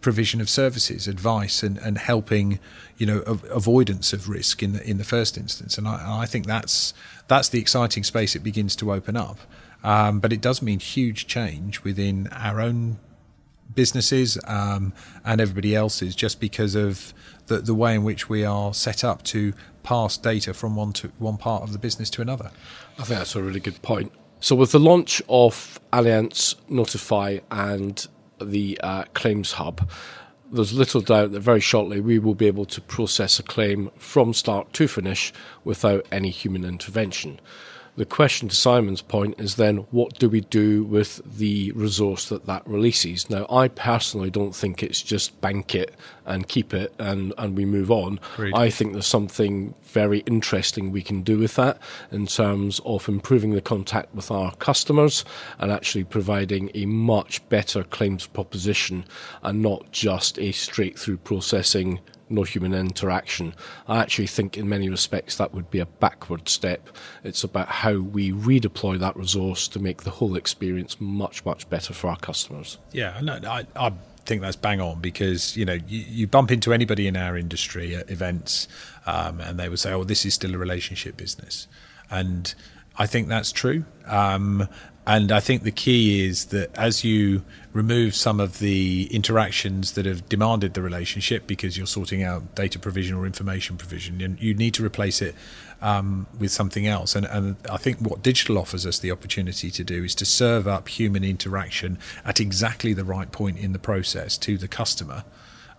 provision 0.00 0.40
of 0.40 0.48
services, 0.48 1.08
advice, 1.08 1.62
and, 1.62 1.78
and 1.78 1.98
helping, 1.98 2.58
you 2.96 3.06
know, 3.06 3.18
avoidance 3.50 4.12
of 4.12 4.28
risk 4.28 4.62
in 4.62 4.72
the 4.72 4.82
in 4.88 4.98
the 4.98 5.04
first 5.04 5.36
instance. 5.36 5.78
And 5.78 5.86
I, 5.86 6.22
I 6.22 6.26
think 6.26 6.46
that's 6.46 6.94
that's 7.28 7.48
the 7.48 7.60
exciting 7.60 8.04
space 8.04 8.34
it 8.34 8.42
begins 8.42 8.74
to 8.76 8.92
open 8.92 9.16
up. 9.16 9.38
Um, 9.88 10.20
but 10.20 10.34
it 10.34 10.42
does 10.42 10.60
mean 10.60 10.80
huge 10.80 11.26
change 11.26 11.82
within 11.82 12.28
our 12.30 12.60
own 12.60 12.98
businesses 13.74 14.38
um, 14.46 14.92
and 15.24 15.40
everybody 15.40 15.74
else's 15.74 16.14
just 16.14 16.40
because 16.40 16.74
of 16.74 17.14
the, 17.46 17.60
the 17.60 17.72
way 17.72 17.94
in 17.94 18.04
which 18.04 18.28
we 18.28 18.44
are 18.44 18.74
set 18.74 19.02
up 19.02 19.22
to 19.22 19.54
pass 19.82 20.18
data 20.18 20.52
from 20.52 20.76
one 20.76 20.92
to 20.92 21.08
one 21.18 21.38
part 21.38 21.62
of 21.62 21.72
the 21.72 21.78
business 21.78 22.10
to 22.10 22.20
another. 22.20 22.50
I 22.98 23.04
think 23.04 23.18
that's 23.18 23.34
a 23.34 23.42
really 23.42 23.60
good 23.60 23.80
point. 23.80 24.12
So, 24.40 24.54
with 24.54 24.72
the 24.72 24.78
launch 24.78 25.22
of 25.26 25.80
Allianz 25.90 26.56
Notify 26.68 27.38
and 27.50 28.06
the 28.42 28.78
uh, 28.82 29.04
Claims 29.14 29.52
Hub, 29.52 29.90
there's 30.52 30.74
little 30.74 31.00
doubt 31.00 31.32
that 31.32 31.40
very 31.40 31.60
shortly 31.60 31.98
we 31.98 32.18
will 32.18 32.34
be 32.34 32.46
able 32.46 32.66
to 32.66 32.82
process 32.82 33.38
a 33.38 33.42
claim 33.42 33.90
from 33.96 34.34
start 34.34 34.74
to 34.74 34.86
finish 34.86 35.32
without 35.64 36.06
any 36.12 36.28
human 36.28 36.66
intervention. 36.66 37.40
The 37.98 38.06
question 38.06 38.48
to 38.48 38.54
Simon's 38.54 39.02
point 39.02 39.40
is 39.40 39.56
then 39.56 39.78
what 39.90 40.20
do 40.20 40.28
we 40.28 40.40
do 40.40 40.84
with 40.84 41.20
the 41.24 41.72
resource 41.72 42.28
that 42.28 42.46
that 42.46 42.64
releases? 42.64 43.28
Now, 43.28 43.44
I 43.50 43.66
personally 43.66 44.30
don't 44.30 44.54
think 44.54 44.84
it's 44.84 45.02
just 45.02 45.40
bank 45.40 45.74
it 45.74 45.96
and 46.24 46.46
keep 46.46 46.72
it 46.72 46.94
and, 47.00 47.34
and 47.36 47.56
we 47.56 47.64
move 47.64 47.90
on. 47.90 48.20
Great. 48.36 48.54
I 48.54 48.70
think 48.70 48.92
there's 48.92 49.08
something 49.08 49.74
very 49.82 50.20
interesting 50.20 50.92
we 50.92 51.02
can 51.02 51.22
do 51.22 51.38
with 51.38 51.56
that 51.56 51.80
in 52.12 52.28
terms 52.28 52.80
of 52.84 53.08
improving 53.08 53.50
the 53.50 53.60
contact 53.60 54.14
with 54.14 54.30
our 54.30 54.54
customers 54.54 55.24
and 55.58 55.72
actually 55.72 56.04
providing 56.04 56.70
a 56.74 56.86
much 56.86 57.46
better 57.48 57.82
claims 57.82 58.28
proposition 58.28 59.06
and 59.42 59.60
not 59.60 59.90
just 59.90 60.38
a 60.38 60.52
straight 60.52 60.96
through 60.96 61.16
processing 61.16 61.98
no 62.30 62.42
human 62.42 62.74
interaction. 62.74 63.54
I 63.86 63.98
actually 63.98 64.26
think, 64.26 64.56
in 64.56 64.68
many 64.68 64.88
respects, 64.88 65.36
that 65.36 65.54
would 65.54 65.70
be 65.70 65.78
a 65.78 65.86
backward 65.86 66.48
step. 66.48 66.88
It's 67.24 67.44
about 67.44 67.68
how 67.68 67.98
we 68.00 68.32
redeploy 68.32 68.98
that 69.00 69.16
resource 69.16 69.68
to 69.68 69.78
make 69.78 70.02
the 70.02 70.10
whole 70.10 70.36
experience 70.36 71.00
much, 71.00 71.44
much 71.44 71.68
better 71.68 71.92
for 71.92 72.08
our 72.08 72.16
customers. 72.16 72.78
Yeah, 72.92 73.20
no, 73.22 73.40
I, 73.44 73.66
I 73.76 73.92
think 74.28 74.42
that's 74.42 74.56
bang 74.56 74.80
on 74.80 75.00
because 75.00 75.56
you 75.56 75.64
know 75.64 75.78
you, 75.88 76.04
you 76.06 76.26
bump 76.26 76.50
into 76.50 76.72
anybody 76.72 77.06
in 77.06 77.16
our 77.16 77.36
industry 77.36 77.96
at 77.96 78.10
events, 78.10 78.68
um, 79.06 79.40
and 79.40 79.58
they 79.58 79.68
would 79.68 79.78
say, 79.78 79.92
"Oh, 79.92 80.04
this 80.04 80.24
is 80.24 80.34
still 80.34 80.54
a 80.54 80.58
relationship 80.58 81.16
business," 81.16 81.66
and 82.10 82.54
I 82.98 83.06
think 83.06 83.28
that's 83.28 83.52
true. 83.52 83.84
Um, 84.06 84.68
and 85.06 85.32
I 85.32 85.40
think 85.40 85.62
the 85.62 85.70
key 85.70 86.26
is 86.26 86.46
that 86.46 86.76
as 86.76 87.02
you 87.02 87.42
remove 87.72 88.14
some 88.14 88.40
of 88.40 88.58
the 88.58 89.08
interactions 89.10 89.92
that 89.92 90.04
have 90.04 90.28
demanded 90.28 90.74
the 90.74 90.82
relationship 90.82 91.46
because 91.46 91.78
you're 91.78 91.86
sorting 91.86 92.22
out 92.22 92.54
data 92.54 92.78
provision 92.78 93.16
or 93.16 93.24
information 93.24 93.78
provision, 93.78 94.36
you 94.38 94.52
need 94.52 94.74
to 94.74 94.84
replace 94.84 95.22
it 95.22 95.34
um, 95.80 96.26
with 96.38 96.50
something 96.50 96.86
else. 96.86 97.16
And, 97.16 97.24
and 97.24 97.56
I 97.70 97.78
think 97.78 98.00
what 98.00 98.22
digital 98.22 98.58
offers 98.58 98.84
us 98.84 98.98
the 98.98 99.10
opportunity 99.10 99.70
to 99.70 99.82
do 99.82 100.04
is 100.04 100.14
to 100.16 100.26
serve 100.26 100.68
up 100.68 100.88
human 100.88 101.24
interaction 101.24 101.96
at 102.22 102.38
exactly 102.38 102.92
the 102.92 103.04
right 103.04 103.32
point 103.32 103.56
in 103.56 103.72
the 103.72 103.78
process 103.78 104.36
to 104.38 104.58
the 104.58 104.68
customer. 104.68 105.24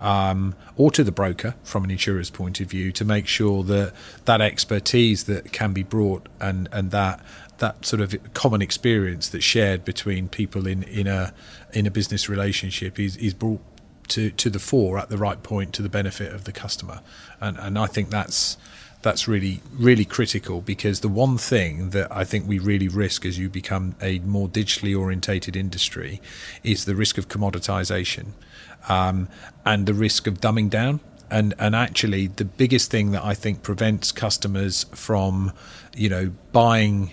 Um, 0.01 0.55
or 0.77 0.91
to 0.91 1.03
the 1.03 1.11
broker 1.11 1.55
from 1.61 1.83
an 1.83 1.91
insurer's 1.91 2.29
point 2.29 2.61
of 2.61 2.67
view 2.67 2.93
to 2.93 3.03
make 3.03 3.27
sure 3.27 3.63
that 3.65 3.91
that 4.23 4.39
expertise 4.39 5.25
that 5.25 5.51
can 5.51 5.73
be 5.73 5.83
brought 5.83 6.29
and, 6.39 6.69
and 6.71 6.91
that 6.91 7.19
that 7.59 7.85
sort 7.85 8.01
of 8.01 8.33
common 8.33 8.61
experience 8.61 9.29
that's 9.29 9.43
shared 9.43 9.85
between 9.85 10.27
people 10.27 10.65
in, 10.67 10.83
in 10.83 11.07
a 11.07 11.33
in 11.73 11.85
a 11.85 11.91
business 11.91 12.27
relationship 12.27 12.99
is, 12.99 13.15
is 13.17 13.33
brought 13.33 13.61
to, 14.09 14.31
to 14.31 14.49
the 14.49 14.59
fore 14.59 14.97
at 14.97 15.09
the 15.09 15.17
right 15.17 15.41
point 15.43 15.73
to 15.73 15.81
the 15.81 15.89
benefit 15.89 16.33
of 16.33 16.43
the 16.43 16.51
customer. 16.51 17.01
And 17.39 17.57
and 17.57 17.77
I 17.77 17.85
think 17.85 18.09
that's 18.09 18.57
that's 19.01 19.27
really 19.27 19.61
really 19.73 20.05
critical 20.05 20.61
because 20.61 20.99
the 20.99 21.09
one 21.09 21.37
thing 21.37 21.91
that 21.91 22.11
I 22.11 22.23
think 22.23 22.47
we 22.47 22.59
really 22.59 22.87
risk 22.87 23.25
as 23.25 23.37
you 23.37 23.49
become 23.49 23.95
a 24.01 24.19
more 24.19 24.49
digitally 24.49 24.97
orientated 24.97 25.55
industry 25.55 26.21
is 26.63 26.85
the 26.85 26.95
risk 26.95 27.17
of 27.17 27.29
commoditization 27.29 28.33
um, 28.89 29.29
and 29.65 29.85
the 29.85 29.93
risk 29.93 30.27
of 30.27 30.41
dumbing 30.41 30.69
down. 30.69 30.99
And 31.31 31.53
and 31.59 31.75
actually 31.75 32.25
the 32.27 32.45
biggest 32.45 32.89
thing 32.89 33.11
that 33.11 33.23
I 33.23 33.35
think 33.35 33.61
prevents 33.61 34.11
customers 34.11 34.85
from 34.95 35.53
you 35.95 36.09
know 36.09 36.31
buying 36.51 37.11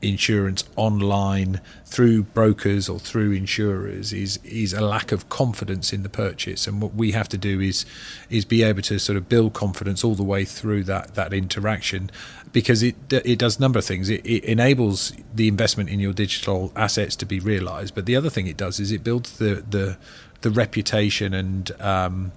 insurance 0.00 0.62
online 0.76 1.60
through 1.84 2.22
brokers 2.22 2.88
or 2.88 3.00
through 3.00 3.32
insurers 3.32 4.12
is 4.12 4.38
is 4.44 4.72
a 4.72 4.80
lack 4.80 5.10
of 5.10 5.28
confidence 5.28 5.92
in 5.92 6.02
the 6.02 6.08
purchase. 6.08 6.66
And 6.66 6.80
what 6.80 6.94
we 6.94 7.12
have 7.12 7.28
to 7.30 7.38
do 7.38 7.60
is 7.60 7.84
is 8.30 8.44
be 8.44 8.62
able 8.62 8.82
to 8.82 8.98
sort 8.98 9.16
of 9.16 9.28
build 9.28 9.54
confidence 9.54 10.04
all 10.04 10.14
the 10.14 10.22
way 10.22 10.44
through 10.44 10.84
that 10.84 11.14
that 11.14 11.32
interaction 11.32 12.10
because 12.52 12.82
it 12.82 12.96
it 13.12 13.38
does 13.38 13.58
a 13.58 13.60
number 13.60 13.78
of 13.78 13.84
things. 13.84 14.08
It, 14.08 14.24
it 14.24 14.44
enables 14.44 15.12
the 15.34 15.48
investment 15.48 15.90
in 15.90 16.00
your 16.00 16.12
digital 16.12 16.72
assets 16.76 17.16
to 17.16 17.26
be 17.26 17.40
realized. 17.40 17.94
But 17.94 18.06
the 18.06 18.16
other 18.16 18.30
thing 18.30 18.46
it 18.46 18.56
does 18.56 18.78
is 18.78 18.92
it 18.92 19.02
builds 19.02 19.38
the 19.38 19.64
the 19.68 19.98
the 20.40 20.50
reputation 20.50 21.34
and 21.34 21.70
um, 21.80 22.32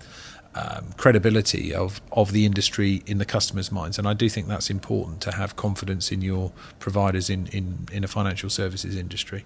um, 0.55 0.87
credibility 0.97 1.73
of, 1.73 2.01
of 2.11 2.31
the 2.31 2.45
industry 2.45 3.03
in 3.05 3.17
the 3.17 3.25
customers' 3.25 3.71
minds. 3.71 3.97
And 3.97 4.07
I 4.07 4.13
do 4.13 4.27
think 4.27 4.47
that's 4.47 4.69
important 4.69 5.21
to 5.21 5.31
have 5.33 5.55
confidence 5.55 6.11
in 6.11 6.21
your 6.21 6.51
providers 6.79 7.29
in, 7.29 7.47
in, 7.47 7.87
in 7.91 8.03
a 8.03 8.07
financial 8.07 8.49
services 8.49 8.95
industry. 8.95 9.45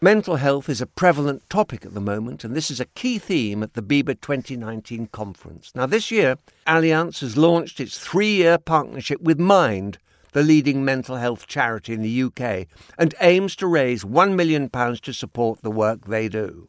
Mental 0.00 0.36
health 0.36 0.68
is 0.68 0.82
a 0.82 0.86
prevalent 0.86 1.48
topic 1.48 1.86
at 1.86 1.94
the 1.94 2.00
moment, 2.00 2.44
and 2.44 2.54
this 2.54 2.70
is 2.70 2.78
a 2.78 2.84
key 2.84 3.18
theme 3.18 3.62
at 3.62 3.72
the 3.72 3.80
BIBA 3.80 4.20
2019 4.20 5.06
conference. 5.06 5.72
Now, 5.74 5.86
this 5.86 6.10
year, 6.10 6.36
Allianz 6.66 7.20
has 7.20 7.38
launched 7.38 7.80
its 7.80 7.98
three 7.98 8.34
year 8.34 8.58
partnership 8.58 9.22
with 9.22 9.40
Mind, 9.40 9.96
the 10.34 10.42
leading 10.42 10.84
mental 10.84 11.16
health 11.16 11.46
charity 11.46 11.94
in 11.94 12.02
the 12.02 12.22
UK, 12.24 12.66
and 12.98 13.14
aims 13.20 13.56
to 13.56 13.66
raise 13.66 14.04
£1 14.04 14.34
million 14.34 14.68
to 14.68 15.12
support 15.12 15.62
the 15.62 15.70
work 15.70 16.06
they 16.06 16.28
do. 16.28 16.68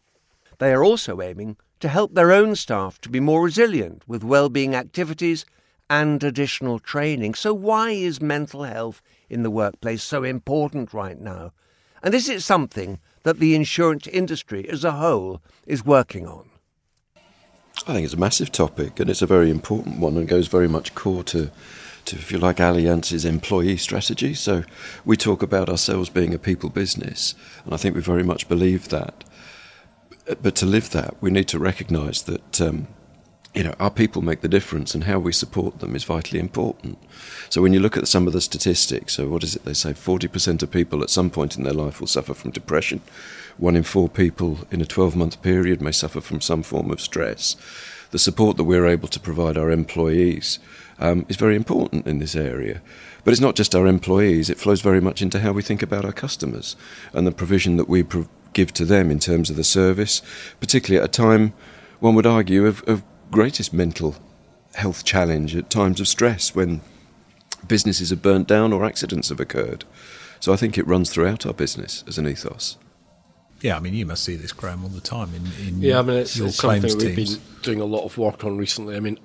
They 0.60 0.72
are 0.72 0.84
also 0.84 1.20
aiming 1.20 1.58
to 1.80 1.90
help 1.90 2.14
their 2.14 2.32
own 2.32 2.56
staff 2.56 3.02
to 3.02 3.10
be 3.10 3.20
more 3.20 3.44
resilient 3.44 4.04
with 4.08 4.24
well-being 4.24 4.76
activities 4.76 5.46
and 5.90 6.24
additional 6.24 6.80
training. 6.80 7.34
So 7.34 7.54
why 7.54 7.90
is 7.90 8.22
mental 8.22 8.64
health 8.64 9.02
in 9.30 9.44
the 9.44 9.52
workplace 9.52 10.04
so 10.04 10.24
important 10.24 10.94
right 10.94 11.20
now? 11.20 11.52
And 12.04 12.14
is 12.14 12.30
it 12.30 12.42
something 12.42 13.00
that 13.24 13.40
the 13.40 13.56
insurance 13.56 14.06
industry 14.06 14.70
as 14.70 14.84
a 14.84 14.92
whole 14.92 15.42
is 15.66 15.84
working 15.84 16.28
on? 16.28 16.50
I 17.88 17.94
think 17.94 18.06
it's 18.06 18.14
a 18.14 18.18
massive 18.18 18.52
topic 18.52 19.00
and 19.00 19.10
it's 19.10 19.24
a 19.24 19.28
very 19.28 19.50
important 19.50 20.00
one 20.00 20.18
and 20.18 20.28
goes 20.28 20.48
very 20.48 20.68
much 20.68 20.96
core 20.96 21.24
to 21.26 21.52
to, 22.06 22.16
if 22.16 22.32
you 22.32 22.38
like, 22.38 22.58
Allianz's 22.58 23.26
employee 23.26 23.78
strategy. 23.78 24.34
So 24.34 24.64
we 25.04 25.18
talk 25.18 25.42
about 25.42 25.70
ourselves 25.70 26.10
being 26.10 26.34
a 26.34 26.40
people 26.40 26.70
business, 26.70 27.36
and 27.64 27.74
I 27.74 27.78
think 27.78 27.96
we 27.96 28.02
very 28.02 28.24
much 28.24 28.48
believe 28.48 28.90
that. 28.90 29.24
But 30.42 30.56
to 30.56 30.66
live 30.66 30.90
that, 30.92 31.16
we 31.22 31.30
need 31.30 31.48
to 31.50 31.60
recognise 31.60 32.24
that. 32.24 32.62
Um, 32.62 32.88
you 33.54 33.64
know, 33.64 33.74
our 33.80 33.90
people 33.90 34.22
make 34.22 34.42
the 34.42 34.50
difference, 34.50 34.94
and 34.94 35.06
how 35.06 35.18
we 35.18 35.32
support 35.32 35.80
them 35.80 35.96
is 35.96 36.04
vitally 36.04 36.42
important. 36.42 36.98
So, 37.50 37.62
when 37.62 37.72
you 37.72 37.80
look 37.80 37.96
at 37.96 38.10
some 38.10 38.28
of 38.28 38.34
the 38.34 38.42
statistics, 38.42 39.14
so 39.14 39.30
what 39.30 39.44
is 39.44 39.56
it 39.56 39.64
they 39.64 39.74
say? 39.74 39.94
40% 39.94 40.62
of 40.62 40.72
people 40.72 41.02
at 41.02 41.10
some 41.10 41.30
point 41.30 41.56
in 41.56 41.64
their 41.64 41.74
life 41.74 42.02
will 42.02 42.08
suffer 42.08 42.34
from 42.34 42.52
depression. 42.52 43.02
One 43.58 43.78
in 43.78 43.84
four 43.84 44.10
people 44.10 44.60
in 44.72 44.82
a 44.82 44.86
12 44.86 45.16
month 45.16 45.42
period 45.42 45.82
may 45.82 45.94
suffer 45.94 46.20
from 46.20 46.42
some 46.42 46.64
form 46.64 46.92
of 46.92 47.00
stress. 47.00 47.56
The 48.12 48.20
support 48.20 48.58
that 48.58 48.64
we're 48.64 48.88
able 48.88 49.08
to 49.10 49.20
provide 49.20 49.58
our 49.58 49.72
employees 49.72 50.60
um, 51.00 51.26
is 51.28 51.36
very 51.36 51.56
important 51.56 52.08
in 52.08 52.20
this 52.20 52.36
area. 52.36 52.82
But 53.24 53.32
it's 53.32 53.42
not 53.42 53.56
just 53.56 53.76
our 53.76 53.88
employees, 53.88 54.50
it 54.50 54.60
flows 54.60 54.82
very 54.82 55.02
much 55.02 55.22
into 55.22 55.40
how 55.40 55.52
we 55.52 55.62
think 55.62 55.82
about 55.82 56.06
our 56.06 56.14
customers 56.14 56.76
and 57.14 57.26
the 57.26 57.32
provision 57.32 57.78
that 57.78 57.90
we 57.90 58.04
pro- 58.04 58.28
give 58.54 58.72
to 58.74 58.86
them 58.86 59.12
in 59.12 59.20
terms 59.20 59.50
of 59.50 59.56
the 59.56 59.64
service, 59.64 60.22
particularly 60.60 61.04
at 61.04 61.10
a 61.10 61.12
time, 61.12 61.54
one 62.00 62.16
would 62.16 62.26
argue, 62.26 62.66
of, 62.66 62.84
of 62.88 63.04
greatest 63.32 63.74
mental 63.74 64.16
health 64.76 65.04
challenge, 65.04 65.56
at 65.56 65.70
times 65.70 66.00
of 66.00 66.08
stress 66.08 66.56
when 66.56 66.82
businesses 67.68 68.12
have 68.12 68.22
burnt 68.22 68.48
down 68.48 68.72
or 68.72 68.86
accidents 68.86 69.30
have 69.30 69.40
occurred. 69.40 69.86
So 70.40 70.54
I 70.54 70.58
think 70.58 70.78
it 70.78 70.88
runs 70.88 71.10
throughout 71.10 71.46
our 71.46 71.54
business 71.54 72.04
as 72.08 72.18
an 72.18 72.28
ethos. 72.28 72.78
Yeah, 73.66 73.78
I 73.78 73.80
mean, 73.80 73.96
you 73.96 74.06
must 74.06 74.24
see 74.24 74.36
this, 74.36 74.52
Graham, 74.52 74.84
all 74.84 74.90
the 74.90 75.02
time 75.02 75.32
in, 75.34 75.68
in 75.68 75.82
yeah, 75.82 75.98
I 75.98 76.04
mean, 76.04 76.18
it's, 76.18 76.38
your 76.38 76.50
it's 76.50 76.60
claims 76.60 76.92
something 76.92 77.16
we've 77.16 77.16
been 77.16 77.42
doing 77.64 77.82
a 77.82 77.86
lot 77.86 78.06
of 78.06 78.16
work 78.16 78.44
on 78.44 78.60
recently. 78.60 78.96
I 78.96 79.00
mean, 79.00 79.18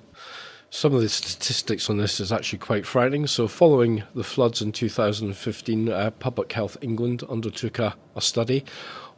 some 0.71 0.95
of 0.95 1.01
the 1.01 1.09
statistics 1.09 1.91
on 1.91 1.97
this 1.97 2.19
is 2.19 2.31
actually 2.31 2.57
quite 2.57 2.87
frightening. 2.87 3.27
So, 3.27 3.47
following 3.47 4.01
the 4.15 4.23
floods 4.23 4.59
in 4.59 4.71
2015, 4.71 5.89
uh, 5.89 6.09
Public 6.17 6.51
Health 6.53 6.75
England 6.81 7.21
undertook 7.29 7.77
a, 7.77 7.95
a 8.15 8.21
study. 8.21 8.65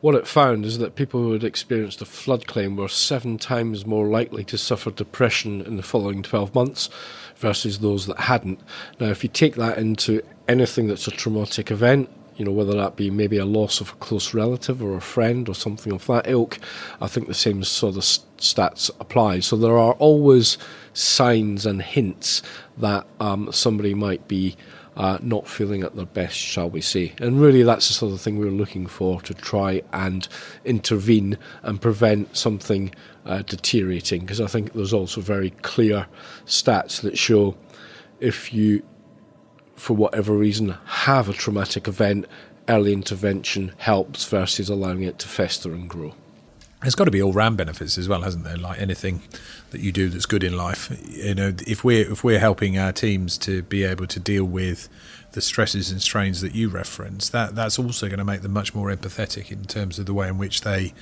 What 0.02 0.16
it 0.16 0.28
found 0.28 0.66
is 0.66 0.80
that 0.80 0.96
people 0.96 1.22
who 1.22 1.32
had 1.32 1.46
experienced 1.46 2.02
a 2.02 2.06
flood 2.06 2.46
claim 2.46 2.76
were 2.76 2.90
seven 2.90 3.38
times 3.38 3.86
more 3.86 4.08
likely 4.08 4.44
to 4.44 4.58
suffer 4.58 4.92
depression 4.92 5.62
in 5.62 5.78
the 5.78 5.84
following 5.84 6.22
12 6.22 6.54
months 6.54 6.90
versus 7.38 7.80
those 7.80 8.08
that 8.08 8.20
hadn't. 8.20 8.60
Now, 9.00 9.08
if 9.08 9.24
you 9.24 9.30
take 9.30 9.56
that 9.56 9.78
into 9.78 10.22
anything 10.50 10.88
that's 10.88 11.08
a 11.08 11.12
traumatic 11.12 11.72
event, 11.72 12.10
you 12.36 12.46
know, 12.46 12.52
whether 12.52 12.74
that 12.74 12.96
be 12.96 13.10
maybe 13.10 13.38
a 13.38 13.46
loss 13.46 13.82
of 13.82 13.92
a 13.92 13.96
close 13.96 14.34
relative 14.34 14.82
or 14.82 14.96
a 14.96 15.02
friend 15.02 15.48
or 15.48 15.56
something 15.56 15.94
of 15.94 16.06
that 16.08 16.28
ilk, 16.28 16.60
I 17.00 17.08
think 17.08 17.28
the 17.28 17.34
same 17.34 17.64
sort 17.64 17.96
of 17.96 18.04
stats 18.04 18.90
apply. 19.00 19.40
So 19.42 19.56
there 19.56 19.78
are 19.78 19.94
always 19.94 20.58
signs 20.94 21.66
and 21.66 21.82
hints 21.82 22.42
that 22.78 23.06
um, 23.20 23.52
somebody 23.52 23.94
might 23.94 24.28
be 24.28 24.56
uh, 24.96 25.18
not 25.22 25.48
feeling 25.48 25.84
at 25.84 25.96
their 25.96 26.06
best, 26.06 26.38
shall 26.38 26.70
we 26.70 26.82
say. 26.82 27.14
And 27.20 27.42
really, 27.42 27.64
that's 27.64 27.88
the 27.88 27.94
sort 27.94 28.14
of 28.14 28.22
thing 28.22 28.38
we're 28.38 28.52
looking 28.52 28.86
for 28.86 29.22
to 29.22 29.34
try 29.34 29.82
and 29.92 30.28
intervene 30.66 31.38
and 31.64 31.82
prevent 31.82 32.36
something 32.38 32.94
uh, 33.26 33.42
deteriorating. 33.42 34.22
Because 34.22 34.42
I 34.42 34.48
think 34.48 34.74
there's 34.74 34.94
also 34.94 35.22
very 35.22 35.52
clear 35.62 36.08
stats 36.46 37.02
that 37.02 37.18
show 37.18 37.56
if 38.20 38.54
you, 38.54 38.84
for 39.76 39.96
whatever 39.96 40.34
reason, 40.34 40.78
have 40.86 41.30
a 41.30 41.34
traumatic 41.34 41.88
event, 41.88 42.26
early 42.68 42.94
intervention 42.94 43.74
helps 43.78 44.26
versus 44.26 44.70
allowing 44.70 45.04
it 45.04 45.20
to 45.20 45.28
fester 45.28 45.74
and 45.74 45.90
grow. 45.90 46.14
There's 46.82 46.96
got 46.96 47.06
to 47.06 47.12
be 47.12 47.22
all 47.22 47.32
round 47.32 47.56
benefits 47.56 47.98
as 47.98 48.10
well, 48.10 48.24
hasn't 48.24 48.44
there? 48.44 48.58
Like 48.58 48.80
anything 48.80 49.22
that 49.72 49.80
you 49.80 49.94
do 49.94 50.10
that's 50.10 50.26
good 50.26 50.44
in 50.44 50.58
life. 50.58 50.92
You 51.10 51.34
know, 51.34 51.54
if 51.66 51.84
we're 51.84 52.12
if 52.12 52.26
we're 52.26 52.40
helping 52.40 52.78
our 52.78 52.92
teams 52.92 53.38
to 53.40 53.64
be 53.64 53.84
able 53.84 54.06
to 54.08 54.20
deal 54.20 54.44
with 54.44 54.90
the 55.32 55.42
stresses 55.42 55.92
and 55.92 56.02
strains 56.02 56.42
that 56.42 56.54
you 56.54 56.68
reference, 56.68 57.30
that 57.30 57.56
that's 57.56 57.80
also 57.80 58.08
going 58.08 58.20
to 58.20 58.26
make 58.26 58.42
them 58.42 58.52
much 58.52 58.76
more 58.76 58.90
empathetic 58.90 59.50
in 59.50 59.64
terms 59.64 59.98
of 59.98 60.06
the 60.06 60.14
way 60.14 60.28
in 60.28 60.38
which 60.38 60.62
they 60.62 60.94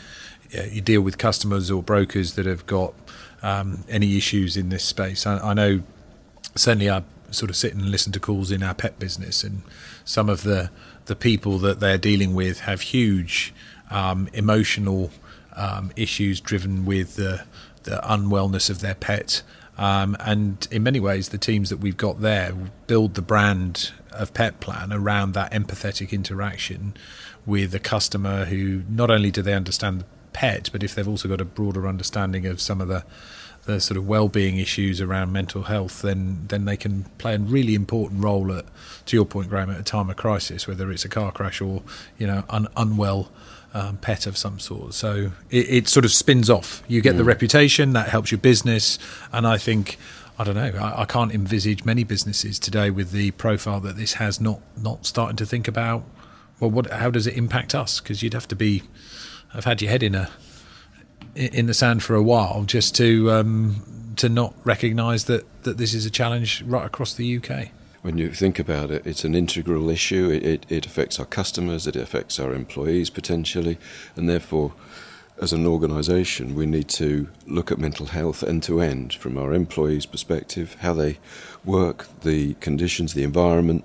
you 0.51 0.81
deal 0.81 1.01
with 1.01 1.17
customers 1.17 1.71
or 1.71 1.81
brokers 1.81 2.33
that 2.33 2.45
have 2.45 2.65
got 2.65 2.93
um, 3.41 3.83
any 3.89 4.17
issues 4.17 4.57
in 4.57 4.69
this 4.69 4.83
space. 4.83 5.25
I, 5.25 5.39
I 5.39 5.53
know 5.53 5.81
certainly 6.55 6.89
I 6.89 7.03
sort 7.31 7.49
of 7.49 7.55
sit 7.55 7.73
and 7.73 7.89
listen 7.89 8.11
to 8.13 8.19
calls 8.19 8.51
in 8.51 8.63
our 8.63 8.73
pet 8.73 8.99
business, 8.99 9.43
and 9.43 9.61
some 10.05 10.29
of 10.29 10.43
the 10.43 10.69
the 11.05 11.15
people 11.15 11.57
that 11.57 11.79
they're 11.79 11.97
dealing 11.97 12.35
with 12.35 12.61
have 12.61 12.81
huge 12.81 13.53
um, 13.89 14.29
emotional 14.33 15.11
um, 15.55 15.91
issues 15.95 16.39
driven 16.39 16.85
with 16.85 17.15
the, 17.15 17.43
the 17.83 17.99
unwellness 18.03 18.69
of 18.69 18.79
their 18.79 18.95
pet. 18.95 19.43
Um, 19.77 20.15
and 20.19 20.67
in 20.71 20.83
many 20.83 20.99
ways, 20.99 21.29
the 21.29 21.37
teams 21.37 21.69
that 21.69 21.77
we've 21.77 21.97
got 21.97 22.21
there 22.21 22.53
build 22.87 23.15
the 23.15 23.21
brand 23.21 23.91
of 24.11 24.33
Petplan 24.33 24.93
around 24.93 25.33
that 25.33 25.51
empathetic 25.51 26.11
interaction 26.11 26.93
with 27.45 27.73
a 27.73 27.79
customer 27.79 28.45
who 28.45 28.83
not 28.89 29.09
only 29.09 29.31
do 29.31 29.41
they 29.41 29.53
understand 29.53 30.01
the 30.01 30.05
pet, 30.33 30.69
but 30.71 30.83
if 30.83 30.93
they've 30.93 31.07
also 31.07 31.27
got 31.27 31.41
a 31.41 31.45
broader 31.45 31.87
understanding 31.87 32.45
of 32.45 32.61
some 32.61 32.79
of 32.81 32.87
the 32.87 33.03
the 33.65 33.79
sort 33.79 33.97
of 33.97 34.07
well-being 34.07 34.57
issues 34.57 35.01
around 35.01 35.31
mental 35.31 35.63
health, 35.63 36.01
then 36.01 36.45
then 36.47 36.65
they 36.65 36.77
can 36.77 37.03
play 37.17 37.35
a 37.35 37.39
really 37.39 37.75
important 37.75 38.23
role 38.23 38.51
at, 38.51 38.65
to 39.05 39.15
your 39.15 39.25
point, 39.25 39.49
Graham, 39.49 39.69
at 39.69 39.79
a 39.79 39.83
time 39.83 40.09
of 40.09 40.17
crisis, 40.17 40.67
whether 40.67 40.91
it's 40.91 41.05
a 41.05 41.09
car 41.09 41.31
crash 41.31 41.61
or 41.61 41.83
you 42.17 42.27
know 42.27 42.43
un, 42.49 42.67
unwell 42.75 43.31
um, 43.73 43.97
pet 43.97 44.25
of 44.25 44.37
some 44.37 44.59
sort. 44.59 44.93
So 44.93 45.31
it, 45.49 45.69
it, 45.69 45.87
sort 45.87 46.05
of 46.05 46.11
spins 46.11 46.49
off. 46.49 46.83
You 46.87 47.01
get 47.01 47.15
mm. 47.15 47.19
the 47.19 47.23
reputation 47.23 47.93
that 47.93 48.09
helps 48.09 48.31
your 48.31 48.39
business, 48.39 48.97
and 49.31 49.47
I 49.47 49.57
think 49.57 49.97
I 50.37 50.43
don't 50.43 50.55
know. 50.55 50.73
I, 50.79 51.01
I, 51.01 51.05
can't 51.05 51.33
envisage 51.33 51.85
many 51.85 52.03
businesses 52.03 52.59
today 52.59 52.89
with 52.89 53.11
the 53.11 53.31
profile 53.31 53.79
that 53.81 53.95
this 53.95 54.13
has 54.13 54.41
not 54.41 54.59
not 54.75 55.05
starting 55.05 55.37
to 55.37 55.45
think 55.45 55.67
about. 55.67 56.03
Well, 56.59 56.71
what? 56.71 56.91
How 56.91 57.09
does 57.09 57.27
it 57.27 57.35
impact 57.35 57.75
us? 57.75 57.99
Because 57.99 58.23
you'd 58.23 58.33
have 58.33 58.47
to 58.49 58.55
be 58.55 58.83
I've 59.53 59.65
had 59.65 59.81
your 59.81 59.91
head 59.91 60.03
in 60.03 60.15
a 60.15 60.29
in 61.35 61.67
the 61.67 61.73
sand 61.73 62.03
for 62.03 62.15
a 62.15 62.23
while 62.23 62.63
just 62.63 62.95
to 62.95 63.31
um, 63.31 64.13
to 64.17 64.29
not 64.29 64.53
recognise 64.63 65.25
that 65.25 65.45
that 65.63 65.77
this 65.77 65.93
is 65.93 66.05
a 66.05 66.09
challenge 66.09 66.61
right 66.63 66.85
across 66.85 67.13
the 67.13 67.37
UK 67.37 67.69
when 68.01 68.17
you 68.17 68.31
think 68.31 68.57
about 68.57 68.89
it, 68.89 69.05
it's 69.05 69.23
an 69.23 69.35
integral 69.35 69.89
issue. 69.89 70.29
It, 70.29 70.43
it, 70.43 70.65
it, 70.69 70.85
affects 70.85 71.19
our 71.19 71.25
customers, 71.25 71.85
it 71.85 71.95
affects 71.95 72.39
our 72.39 72.53
employees 72.53 73.11
potentially, 73.11 73.77
and 74.15 74.27
therefore, 74.27 74.73
as 75.39 75.53
an 75.53 75.67
organisation, 75.67 76.55
we 76.55 76.65
need 76.65 76.89
to 76.89 77.29
look 77.45 77.71
at 77.71 77.77
mental 77.77 78.07
health 78.07 78.43
end 78.43 78.63
to 78.63 78.81
end 78.81 79.13
from 79.13 79.37
our 79.37 79.53
employees' 79.53 80.05
perspective, 80.05 80.77
how 80.81 80.93
they 80.93 81.19
work, 81.63 82.07
the 82.21 82.55
conditions, 82.55 83.13
the 83.13 83.23
environment, 83.23 83.83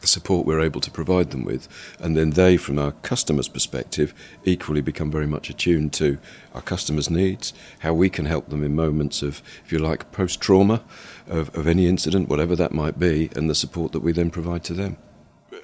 the 0.00 0.06
support 0.06 0.46
we're 0.46 0.60
able 0.60 0.80
to 0.80 0.90
provide 0.90 1.30
them 1.30 1.44
with, 1.44 1.68
and 2.00 2.16
then 2.16 2.30
they, 2.30 2.56
from 2.56 2.78
our 2.78 2.92
customers' 3.02 3.48
perspective, 3.48 4.14
equally 4.44 4.80
become 4.80 5.10
very 5.10 5.26
much 5.26 5.50
attuned 5.50 5.92
to 5.94 6.18
our 6.54 6.62
customers' 6.62 7.10
needs, 7.10 7.52
how 7.80 7.92
we 7.92 8.08
can 8.08 8.26
help 8.26 8.48
them 8.48 8.64
in 8.64 8.74
moments 8.74 9.22
of, 9.22 9.42
if 9.64 9.72
you 9.72 9.78
like, 9.78 10.10
post 10.12 10.40
trauma 10.40 10.82
of, 11.26 11.54
of 11.56 11.66
any 11.66 11.86
incident, 11.86 12.28
whatever 12.28 12.56
that 12.56 12.72
might 12.72 12.98
be, 12.98 13.30
and 13.34 13.50
the 13.50 13.54
support 13.54 13.92
that 13.92 14.00
we 14.00 14.12
then 14.12 14.30
provide 14.30 14.64
to 14.64 14.74
them. 14.74 14.96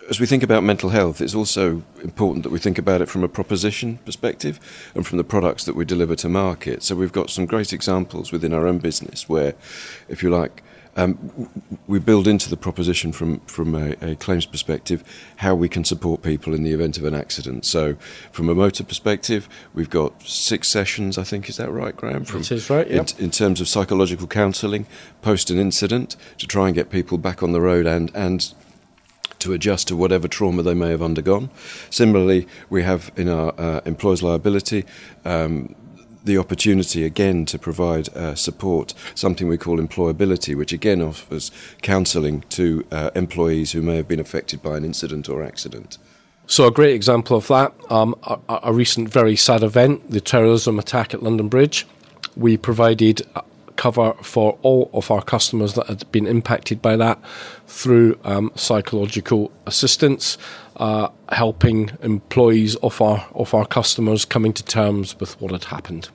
As 0.09 0.21
we 0.21 0.27
think 0.27 0.43
about 0.43 0.63
mental 0.63 0.91
health, 0.91 1.23
it's 1.23 1.35
also 1.35 1.83
important 2.03 2.43
that 2.43 2.51
we 2.51 2.59
think 2.59 2.77
about 2.77 3.01
it 3.01 3.09
from 3.09 3.25
a 3.25 3.29
proposition 3.29 3.99
perspective 4.05 4.61
and 4.95 5.07
from 5.07 5.17
the 5.17 5.25
products 5.25 5.65
that 5.65 5.75
we 5.75 5.87
deliver 5.87 6.15
to 6.17 6.29
market. 6.29 6.83
So 6.83 6.95
we've 6.95 7.13
got 7.13 7.31
some 7.31 7.47
great 7.47 7.73
examples 7.73 8.31
within 8.31 8.53
our 8.53 8.67
own 8.67 8.79
business 8.79 9.29
where, 9.31 9.55
if 10.09 10.23
you 10.23 10.29
like, 10.29 10.63
um, 10.97 11.51
we 11.87 11.99
build 11.99 12.29
into 12.29 12.49
the 12.49 12.57
proposition 12.57 13.13
from 13.13 13.41
from 13.41 13.75
a, 13.75 13.97
a, 14.01 14.15
claims 14.17 14.47
perspective 14.47 15.03
how 15.37 15.55
we 15.55 15.69
can 15.69 15.85
support 15.85 16.23
people 16.23 16.55
in 16.55 16.63
the 16.63 16.73
event 16.73 16.99
of 16.99 17.05
an 17.05 17.15
accident. 17.15 17.65
So, 17.65 17.97
from 18.31 18.49
a 18.49 18.55
motor 18.55 18.85
perspective, 18.85 19.49
we've 19.75 19.91
got 19.91 20.23
six 20.23 20.69
sessions. 20.69 21.19
I 21.19 21.25
think 21.25 21.49
is 21.49 21.57
that 21.57 21.71
right, 21.71 21.97
Graham? 21.97 22.25
From, 22.25 22.41
it 22.41 22.53
is 22.53 22.71
right. 22.71 22.89
Yeah. 22.89 23.01
In, 23.19 23.25
in 23.25 23.31
terms 23.31 23.61
of 23.61 23.69
psychological 23.69 24.27
counselling 24.27 24.87
post 25.23 25.51
an 25.51 25.59
incident 25.59 26.17
to 26.39 26.47
try 26.47 26.67
and 26.67 26.75
get 26.75 26.91
people 26.91 27.19
back 27.19 27.43
on 27.43 27.53
the 27.53 27.61
road 27.61 27.87
and 27.87 28.11
and 28.15 28.55
to 29.41 29.53
adjust 29.53 29.89
to 29.89 29.97
whatever 29.97 30.27
trauma 30.27 30.63
they 30.63 30.75
may 30.75 30.89
have 30.89 31.03
undergone. 31.03 31.51
Similarly, 31.91 32.49
we 32.71 32.83
have 32.83 33.13
in 33.15 33.29
our 33.29 33.53
uh, 33.59 33.81
employers' 33.85 34.23
liability. 34.23 34.87
Um, 35.25 35.75
the 36.25 36.39
opportunity 36.39 37.05
again 37.05 37.45
to 37.47 37.59
provide 37.59 38.09
uh, 38.17 38.35
support, 38.35 38.95
something 39.15 39.47
we 39.47 39.59
call 39.59 39.79
employability, 39.79 40.57
which 40.57 40.73
again 40.73 41.03
offers 41.03 41.51
counselling 41.83 42.41
to 42.49 42.85
uh, 42.91 43.11
employees 43.15 43.73
who 43.73 43.83
may 43.83 43.97
have 43.97 44.09
been 44.09 44.21
affected 44.21 44.63
by 44.63 44.77
an 44.77 44.85
incident 44.85 45.29
or 45.29 45.45
accident. 45.45 45.99
So, 46.47 46.67
a 46.67 46.71
great 46.71 46.95
example 46.95 47.37
of 47.39 47.49
that, 47.49 47.73
um, 47.91 48.15
a, 48.25 48.39
a, 48.65 48.73
recent 48.73 49.09
very 49.09 49.35
sad 49.35 49.63
event, 49.63 50.11
the 50.11 50.21
terrorism 50.21 50.79
attack 50.79 51.15
at 51.15 51.23
London 51.23 51.49
Bridge. 51.49 51.87
We 52.37 52.59
provided 52.59 53.23
cover 53.77 54.15
for 54.23 54.59
all 54.63 54.91
of 54.93 55.11
our 55.11 55.23
customers 55.23 55.75
that 55.75 55.87
had 55.87 56.11
been 56.13 56.27
impacted 56.27 56.81
by 56.81 56.97
that 56.97 57.19
through 57.67 58.19
um, 58.25 58.53
psychological 58.55 59.51
assistance, 59.67 60.39
uh, 60.77 61.09
helping 61.31 61.91
employees 62.03 62.77
of 62.77 63.01
our 63.01 63.27
of 63.35 63.55
our 63.55 63.67
customers 63.67 64.25
coming 64.25 64.53
to 64.53 64.65
terms 64.65 65.19
with 65.21 65.41
what 65.41 65.53
had 65.53 65.65
happened. 65.65 66.09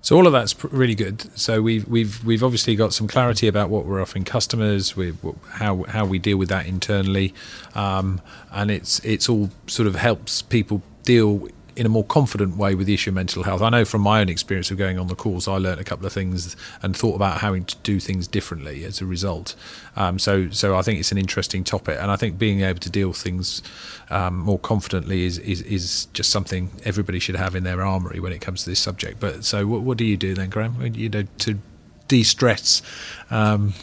So 0.00 0.16
all 0.16 0.26
of 0.26 0.32
that's 0.32 0.64
really 0.64 0.96
good. 0.96 1.38
So 1.38 1.62
we've 1.62 1.86
we've 1.86 2.24
we've 2.24 2.42
obviously 2.42 2.74
got 2.74 2.92
some 2.92 3.06
clarity 3.06 3.46
about 3.46 3.70
what 3.70 3.86
we're 3.86 4.02
offering 4.02 4.24
customers, 4.24 4.96
we 4.96 5.14
how 5.50 5.84
how 5.84 6.04
we 6.04 6.18
deal 6.18 6.36
with 6.38 6.48
that 6.48 6.66
internally, 6.66 7.32
um, 7.74 8.20
and 8.50 8.70
it's 8.70 8.98
it's 9.00 9.28
all 9.28 9.50
sort 9.68 9.86
of 9.86 9.94
helps 9.94 10.42
people 10.42 10.82
deal 11.04 11.48
in 11.76 11.86
a 11.86 11.88
more 11.88 12.04
confident 12.04 12.56
way 12.56 12.74
with 12.74 12.86
the 12.86 12.94
issue 12.94 13.10
of 13.10 13.14
mental 13.14 13.42
health. 13.42 13.62
I 13.62 13.68
know 13.70 13.84
from 13.84 14.02
my 14.02 14.20
own 14.20 14.28
experience 14.28 14.70
of 14.70 14.78
going 14.78 14.98
on 14.98 15.06
the 15.06 15.14
course, 15.14 15.48
I 15.48 15.56
learned 15.56 15.80
a 15.80 15.84
couple 15.84 16.06
of 16.06 16.12
things 16.12 16.56
and 16.82 16.96
thought 16.96 17.14
about 17.14 17.40
having 17.40 17.64
to 17.64 17.76
do 17.82 18.00
things 18.00 18.26
differently 18.26 18.84
as 18.84 19.00
a 19.00 19.06
result. 19.06 19.54
Um, 19.96 20.18
so, 20.18 20.50
so 20.50 20.76
I 20.76 20.82
think 20.82 21.00
it's 21.00 21.12
an 21.12 21.18
interesting 21.18 21.64
topic, 21.64 21.98
and 22.00 22.10
I 22.10 22.16
think 22.16 22.38
being 22.38 22.60
able 22.60 22.80
to 22.80 22.90
deal 22.90 23.08
with 23.08 23.18
things 23.18 23.62
um, 24.10 24.38
more 24.38 24.58
confidently 24.58 25.24
is, 25.24 25.38
is, 25.38 25.62
is 25.62 26.06
just 26.12 26.30
something 26.30 26.70
everybody 26.84 27.18
should 27.18 27.36
have 27.36 27.54
in 27.54 27.64
their 27.64 27.82
armory 27.82 28.20
when 28.20 28.32
it 28.32 28.40
comes 28.40 28.64
to 28.64 28.70
this 28.70 28.80
subject. 28.80 29.20
But 29.20 29.44
so, 29.44 29.66
what, 29.66 29.82
what 29.82 29.98
do 29.98 30.04
you 30.04 30.16
do 30.16 30.34
then, 30.34 30.50
Graham? 30.50 30.80
You 30.94 31.08
know, 31.08 31.24
to 31.38 31.58
de-stress. 32.08 32.82
Um, 33.30 33.74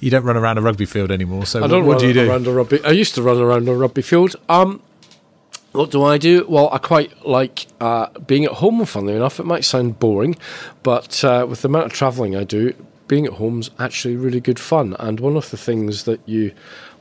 you 0.00 0.10
don't 0.10 0.24
run 0.24 0.36
around 0.36 0.58
a 0.58 0.60
rugby 0.60 0.84
field 0.84 1.10
anymore. 1.10 1.46
So 1.46 1.64
I 1.64 1.66
don't 1.66 1.84
what, 1.84 1.94
what 1.94 2.00
do 2.00 2.06
you 2.06 2.14
do? 2.14 2.30
Around 2.30 2.46
a 2.46 2.52
rugby. 2.52 2.84
I 2.84 2.90
used 2.90 3.14
to 3.16 3.22
run 3.22 3.38
around 3.38 3.68
a 3.68 3.74
rugby 3.74 4.02
field. 4.02 4.36
Um, 4.48 4.80
what 5.72 5.90
do 5.90 6.02
I 6.02 6.18
do? 6.18 6.46
Well, 6.48 6.68
I 6.72 6.78
quite 6.78 7.26
like 7.26 7.66
uh, 7.80 8.08
being 8.26 8.44
at 8.44 8.52
home, 8.52 8.84
funnily 8.84 9.14
enough. 9.14 9.38
It 9.38 9.46
might 9.46 9.64
sound 9.64 9.98
boring, 9.98 10.36
but 10.82 11.22
uh, 11.24 11.46
with 11.48 11.62
the 11.62 11.68
amount 11.68 11.86
of 11.86 11.92
travelling 11.92 12.34
I 12.36 12.44
do, 12.44 12.74
being 13.06 13.26
at 13.26 13.34
home's 13.34 13.70
actually 13.78 14.16
really 14.16 14.40
good 14.40 14.60
fun. 14.60 14.94
And 14.98 15.20
one 15.20 15.36
of 15.36 15.50
the 15.50 15.56
things 15.56 16.04
that 16.04 16.20
you 16.26 16.52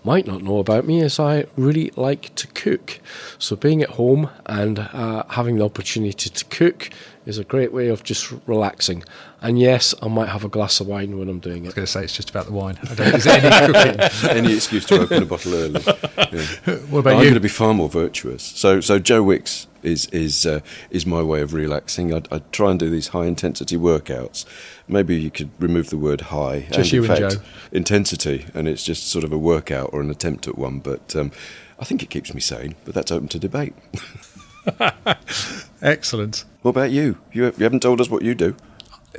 might 0.03 0.25
not 0.25 0.41
know 0.41 0.59
about 0.59 0.85
me 0.85 1.01
is 1.01 1.19
I 1.19 1.45
really 1.57 1.91
like 1.95 2.33
to 2.35 2.47
cook. 2.47 2.99
So 3.37 3.55
being 3.55 3.81
at 3.81 3.91
home 3.91 4.29
and 4.45 4.79
uh, 4.79 5.23
having 5.29 5.57
the 5.57 5.65
opportunity 5.65 6.29
to 6.29 6.45
cook 6.45 6.89
is 7.27 7.37
a 7.37 7.43
great 7.43 7.73
way 7.73 7.89
of 7.89 8.03
just 8.03 8.33
relaxing. 8.47 9.03
And 9.41 9.59
yes, 9.59 9.93
I 10.01 10.07
might 10.07 10.29
have 10.29 10.45
a 10.45 10.49
glass 10.49 10.79
of 10.79 10.87
wine 10.87 11.19
when 11.19 11.27
I'm 11.27 11.39
doing 11.39 11.65
it. 11.65 11.65
I 11.65 11.67
was 11.67 11.73
going 11.73 11.85
to 11.85 11.91
say 11.91 12.03
it's 12.03 12.15
just 12.15 12.29
about 12.29 12.45
the 12.45 12.53
wine. 12.53 12.79
I 12.89 12.95
don't, 12.95 13.13
is 13.13 13.27
any 13.27 14.29
any 14.29 14.55
excuse 14.55 14.85
to 14.85 15.01
open 15.01 15.23
a 15.23 15.25
bottle 15.25 15.53
early. 15.53 15.81
Yeah. 16.27 16.75
What 16.89 16.99
about 16.99 17.11
you? 17.11 17.17
I'm 17.17 17.23
going 17.23 17.33
to 17.35 17.39
be 17.39 17.47
far 17.47 17.73
more 17.73 17.87
virtuous. 17.87 18.43
So, 18.43 18.81
so 18.81 18.99
Joe 18.99 19.23
Wicks 19.23 19.67
is 19.81 20.07
is 20.07 20.45
uh, 20.45 20.59
is 20.89 21.05
my 21.05 21.21
way 21.21 21.41
of 21.41 21.53
relaxing. 21.53 22.13
I, 22.13 22.21
I 22.29 22.39
try 22.51 22.71
and 22.71 22.79
do 22.79 22.89
these 22.89 23.09
high 23.09 23.25
intensity 23.25 23.77
workouts. 23.77 24.43
Maybe 24.89 25.15
you 25.15 25.31
could 25.31 25.51
remove 25.57 25.89
the 25.89 25.97
word 25.97 26.21
high. 26.21 26.61
Just 26.71 26.77
and 26.77 26.91
you 26.91 27.05
in 27.05 27.11
and 27.11 27.31
Joe. 27.31 27.39
Intensity, 27.71 28.45
and 28.53 28.67
it's 28.67 28.83
just 28.83 29.07
sort 29.07 29.23
of 29.23 29.31
a 29.31 29.37
workout 29.37 29.91
or 29.93 30.01
an 30.01 30.09
attempt 30.09 30.47
at 30.47 30.57
one. 30.57 30.79
But 30.79 31.15
um, 31.15 31.31
I 31.79 31.85
think 31.85 32.03
it 32.03 32.09
keeps 32.09 32.33
me 32.33 32.41
sane. 32.41 32.75
But 32.83 32.93
that's 32.93 33.11
open 33.11 33.29
to 33.29 33.39
debate. 33.39 33.73
Excellent. 35.81 36.45
What 36.61 36.71
about 36.71 36.91
you? 36.91 37.17
you? 37.31 37.45
You 37.57 37.63
haven't 37.63 37.81
told 37.81 38.01
us 38.01 38.09
what 38.09 38.23
you 38.23 38.35
do. 38.35 38.55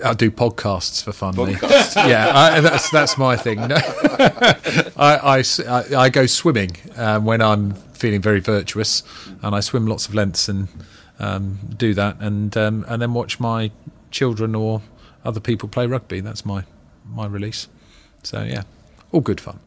I 0.05 0.15
do 0.15 0.31
podcasts 0.31 1.03
for 1.03 1.13
fun. 1.13 1.35
yeah, 2.09 2.31
I, 2.33 2.61
that's 2.61 2.91
that's 2.91 3.19
my 3.19 3.37
thing. 3.37 3.59
I, 3.61 4.93
I, 4.97 5.45
I, 5.67 5.97
I, 5.97 6.09
go 6.09 6.27
swimming 6.27 6.77
um, 6.97 7.25
when 7.25 7.43
I'm 7.43 7.75
feeling 7.75 8.21
very 8.21 8.41
virtuous, 8.41 9.03
and 9.43 9.55
I 9.57 9.61
swim 9.61 9.87
lots 9.87 10.07
of 10.07 10.15
lengths 10.15 10.49
and 10.49 10.69
um, 11.19 11.59
do 11.77 11.95
that, 11.95 12.21
and 12.21 12.57
um, 12.57 12.85
and 12.89 13.03
then 13.03 13.13
watch 13.13 13.41
my 13.41 13.73
children 14.11 14.55
or 14.55 14.83
other 15.25 15.41
people 15.41 15.69
play 15.69 15.87
rugby. 15.87 16.21
That's 16.21 16.47
my 16.47 16.65
my 17.05 17.27
release. 17.27 17.67
So 18.23 18.45
yeah, 18.45 18.63
all 19.11 19.21
good 19.21 19.41
fun. 19.41 19.59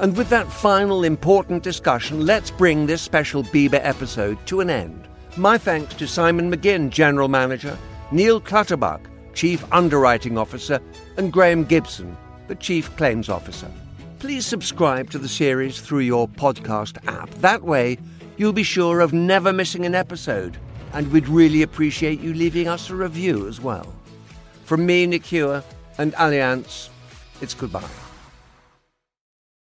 And 0.00 0.16
with 0.16 0.28
that 0.28 0.50
final 0.50 1.02
important 1.02 1.64
discussion, 1.64 2.24
let's 2.24 2.52
bring 2.52 2.86
this 2.86 3.02
special 3.02 3.42
BIBA 3.42 3.80
episode 3.82 4.38
to 4.46 4.60
an 4.60 4.70
end. 4.70 5.08
My 5.36 5.58
thanks 5.58 5.94
to 5.94 6.06
Simon 6.06 6.52
McGinn, 6.52 6.90
General 6.90 7.28
Manager, 7.28 7.76
Neil 8.12 8.40
Clutterbuck, 8.40 9.00
Chief 9.34 9.64
Underwriting 9.72 10.38
Officer, 10.38 10.80
and 11.16 11.32
Graham 11.32 11.64
Gibson, 11.64 12.16
the 12.46 12.54
Chief 12.54 12.94
Claims 12.96 13.28
Officer. 13.28 13.70
Please 14.20 14.46
subscribe 14.46 15.10
to 15.10 15.18
the 15.18 15.28
series 15.28 15.80
through 15.80 16.00
your 16.00 16.28
podcast 16.28 16.98
app. 17.08 17.30
That 17.36 17.62
way, 17.62 17.98
you'll 18.36 18.52
be 18.52 18.62
sure 18.62 19.00
of 19.00 19.12
never 19.12 19.52
missing 19.52 19.84
an 19.84 19.96
episode, 19.96 20.56
and 20.92 21.10
we'd 21.12 21.28
really 21.28 21.62
appreciate 21.62 22.20
you 22.20 22.34
leaving 22.34 22.68
us 22.68 22.88
a 22.88 22.94
review 22.94 23.48
as 23.48 23.60
well. 23.60 23.92
From 24.64 24.86
me, 24.86 25.18
Hewer, 25.18 25.62
and 25.98 26.12
Allianz, 26.14 26.88
it's 27.40 27.54
goodbye. 27.54 28.07